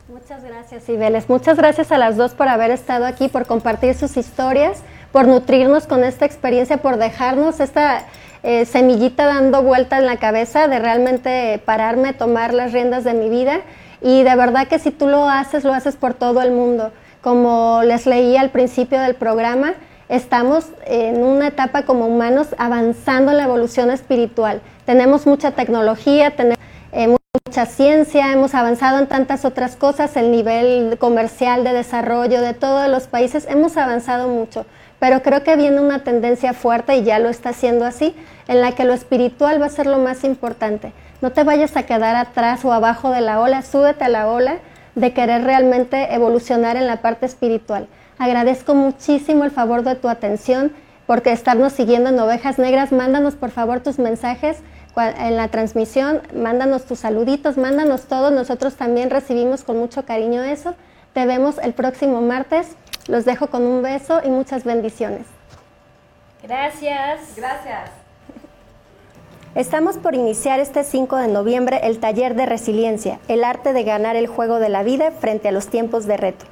Muchas 0.07 0.43
gracias, 0.43 0.85
Cibeles. 0.85 1.29
Muchas 1.29 1.57
gracias 1.57 1.91
a 1.91 1.99
las 1.99 2.17
dos 2.17 2.33
por 2.33 2.47
haber 2.47 2.71
estado 2.71 3.05
aquí, 3.05 3.27
por 3.27 3.45
compartir 3.45 3.93
sus 3.93 4.17
historias 4.17 4.81
por 5.11 5.27
nutrirnos 5.27 5.87
con 5.87 6.03
esta 6.03 6.25
experiencia, 6.25 6.77
por 6.77 6.97
dejarnos 6.97 7.59
esta 7.59 8.05
eh, 8.43 8.65
semillita 8.65 9.25
dando 9.25 9.63
vuelta 9.63 9.97
en 9.97 10.05
la 10.05 10.17
cabeza 10.17 10.67
de 10.67 10.79
realmente 10.79 11.61
pararme, 11.65 12.13
tomar 12.13 12.53
las 12.53 12.71
riendas 12.71 13.03
de 13.03 13.13
mi 13.13 13.29
vida. 13.29 13.61
Y 14.01 14.23
de 14.23 14.35
verdad 14.35 14.67
que 14.67 14.79
si 14.79 14.91
tú 14.91 15.07
lo 15.07 15.27
haces, 15.27 15.63
lo 15.63 15.73
haces 15.73 15.95
por 15.95 16.13
todo 16.13 16.41
el 16.41 16.51
mundo. 16.51 16.91
Como 17.21 17.81
les 17.83 18.05
leí 18.05 18.37
al 18.37 18.49
principio 18.49 18.99
del 19.01 19.15
programa, 19.15 19.73
estamos 20.07 20.67
en 20.85 21.21
una 21.23 21.47
etapa 21.47 21.83
como 21.83 22.07
humanos 22.07 22.55
avanzando 22.57 23.31
en 23.31 23.37
la 23.37 23.43
evolución 23.43 23.91
espiritual. 23.91 24.61
Tenemos 24.85 25.27
mucha 25.27 25.51
tecnología, 25.51 26.35
tenemos 26.35 26.59
eh, 26.93 27.13
mucha 27.45 27.65
ciencia, 27.65 28.31
hemos 28.31 28.55
avanzado 28.55 28.99
en 28.99 29.07
tantas 29.07 29.43
otras 29.43 29.75
cosas, 29.75 30.15
el 30.15 30.31
nivel 30.31 30.97
comercial 30.97 31.63
de 31.65 31.73
desarrollo 31.73 32.41
de 32.41 32.53
todos 32.53 32.87
los 32.87 33.07
países, 33.07 33.45
hemos 33.49 33.75
avanzado 33.75 34.29
mucho 34.29 34.65
pero 34.99 35.21
creo 35.23 35.43
que 35.43 35.55
viene 35.55 35.79
una 35.79 36.03
tendencia 36.03 36.53
fuerte 36.53 36.97
y 36.97 37.03
ya 37.03 37.19
lo 37.19 37.29
está 37.29 37.49
haciendo 37.49 37.85
así, 37.85 38.15
en 38.47 38.61
la 38.61 38.73
que 38.73 38.83
lo 38.83 38.93
espiritual 38.93 39.61
va 39.61 39.67
a 39.67 39.69
ser 39.69 39.87
lo 39.87 39.97
más 39.97 40.23
importante. 40.23 40.91
No 41.21 41.31
te 41.31 41.43
vayas 41.43 41.75
a 41.75 41.83
quedar 41.83 42.15
atrás 42.15 42.63
o 42.65 42.71
abajo 42.71 43.11
de 43.11 43.21
la 43.21 43.39
ola, 43.39 43.61
súbete 43.61 44.05
a 44.05 44.09
la 44.09 44.27
ola 44.27 44.57
de 44.95 45.13
querer 45.13 45.43
realmente 45.43 46.13
evolucionar 46.13 46.75
en 46.77 46.87
la 46.87 47.01
parte 47.01 47.25
espiritual. 47.25 47.87
Agradezco 48.17 48.75
muchísimo 48.75 49.45
el 49.45 49.51
favor 49.51 49.83
de 49.83 49.95
tu 49.95 50.09
atención 50.09 50.73
porque 51.07 51.31
estarnos 51.31 51.73
siguiendo 51.73 52.09
en 52.09 52.19
Ovejas 52.19 52.59
Negras. 52.59 52.91
Mándanos 52.91 53.35
por 53.35 53.49
favor 53.49 53.79
tus 53.79 53.97
mensajes 53.97 54.57
en 54.97 55.37
la 55.37 55.47
transmisión, 55.47 56.21
mándanos 56.35 56.85
tus 56.85 56.99
saluditos, 56.99 57.57
mándanos 57.57 58.03
todo. 58.03 58.31
Nosotros 58.31 58.75
también 58.75 59.09
recibimos 59.09 59.63
con 59.63 59.77
mucho 59.77 60.05
cariño 60.05 60.43
eso. 60.43 60.75
Te 61.13 61.25
vemos 61.25 61.57
el 61.59 61.73
próximo 61.73 62.21
martes. 62.21 62.75
Los 63.09 63.25
dejo 63.25 63.47
con 63.47 63.63
un 63.63 63.81
beso 63.81 64.21
y 64.23 64.29
muchas 64.29 64.63
bendiciones. 64.63 65.25
Gracias. 66.43 67.35
Gracias. 67.35 67.89
Estamos 69.55 69.97
por 69.97 70.13
iniciar 70.13 70.59
este 70.59 70.83
5 70.83 71.15
de 71.15 71.27
noviembre 71.27 71.81
el 71.83 71.99
taller 71.99 72.35
de 72.35 72.45
resiliencia, 72.45 73.19
el 73.27 73.43
arte 73.43 73.73
de 73.73 73.83
ganar 73.83 74.15
el 74.15 74.27
juego 74.27 74.59
de 74.59 74.69
la 74.69 74.83
vida 74.83 75.09
frente 75.09 75.47
a 75.47 75.51
los 75.51 75.69
tiempos 75.69 76.05
de 76.05 76.17
reto. 76.17 76.45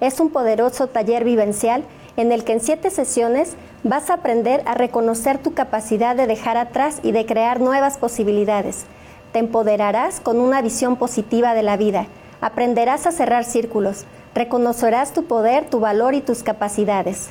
Es 0.00 0.20
un 0.20 0.28
poderoso 0.28 0.86
taller 0.86 1.24
vivencial 1.24 1.82
en 2.18 2.30
el 2.30 2.44
que 2.44 2.52
en 2.52 2.60
siete 2.60 2.90
sesiones 2.90 3.56
vas 3.82 4.10
a 4.10 4.14
aprender 4.14 4.62
a 4.66 4.74
reconocer 4.74 5.38
tu 5.38 5.54
capacidad 5.54 6.14
de 6.14 6.26
dejar 6.26 6.58
atrás 6.58 7.00
y 7.02 7.12
de 7.12 7.24
crear 7.24 7.58
nuevas 7.58 7.96
posibilidades. 7.96 8.84
Te 9.32 9.38
empoderarás 9.38 10.20
con 10.20 10.40
una 10.40 10.60
visión 10.60 10.96
positiva 10.96 11.54
de 11.54 11.62
la 11.62 11.78
vida. 11.78 12.04
Aprenderás 12.42 13.06
a 13.06 13.12
cerrar 13.12 13.44
círculos, 13.44 14.04
Reconocerás 14.34 15.12
tu 15.12 15.24
poder, 15.24 15.68
tu 15.68 15.80
valor 15.80 16.14
y 16.14 16.20
tus 16.20 16.42
capacidades. 16.42 17.28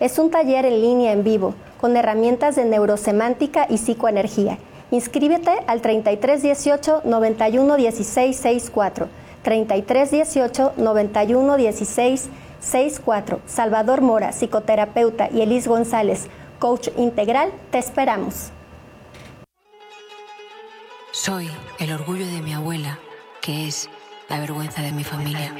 Es 0.00 0.18
un 0.18 0.30
taller 0.30 0.64
en 0.64 0.80
línea 0.80 1.12
en 1.12 1.24
vivo, 1.24 1.54
con 1.80 1.96
herramientas 1.96 2.54
de 2.56 2.64
neurosemántica 2.64 3.66
y 3.68 3.78
psicoenergía. 3.78 4.58
Inscríbete 4.90 5.50
al 5.66 5.80
3318 5.82 7.02
91 7.04 7.76
16 7.76 8.36
64. 8.36 9.08
3318 9.42 10.72
91 10.76 11.56
16 11.56 12.28
64. 12.60 13.40
Salvador 13.46 14.00
Mora, 14.00 14.32
psicoterapeuta, 14.32 15.28
y 15.32 15.42
Elis 15.42 15.66
González, 15.66 16.26
coach 16.58 16.88
integral, 16.96 17.50
te 17.70 17.78
esperamos. 17.78 18.50
Soy 21.10 21.50
el 21.80 21.92
orgullo 21.92 22.26
de 22.26 22.40
mi 22.42 22.52
abuela 22.52 22.98
que 23.40 23.66
es 23.66 23.88
la 24.28 24.38
vergüenza 24.38 24.82
de 24.82 24.92
mi 24.92 25.04
familia. 25.04 25.54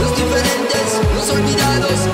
Los 0.00 0.16
diferentes, 0.16 1.00
los 1.14 1.30
olvidados. 1.30 2.08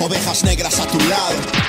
Ovejas 0.00 0.44
negras 0.44 0.80
a 0.80 0.86
tu 0.86 0.98
lado 1.08 1.61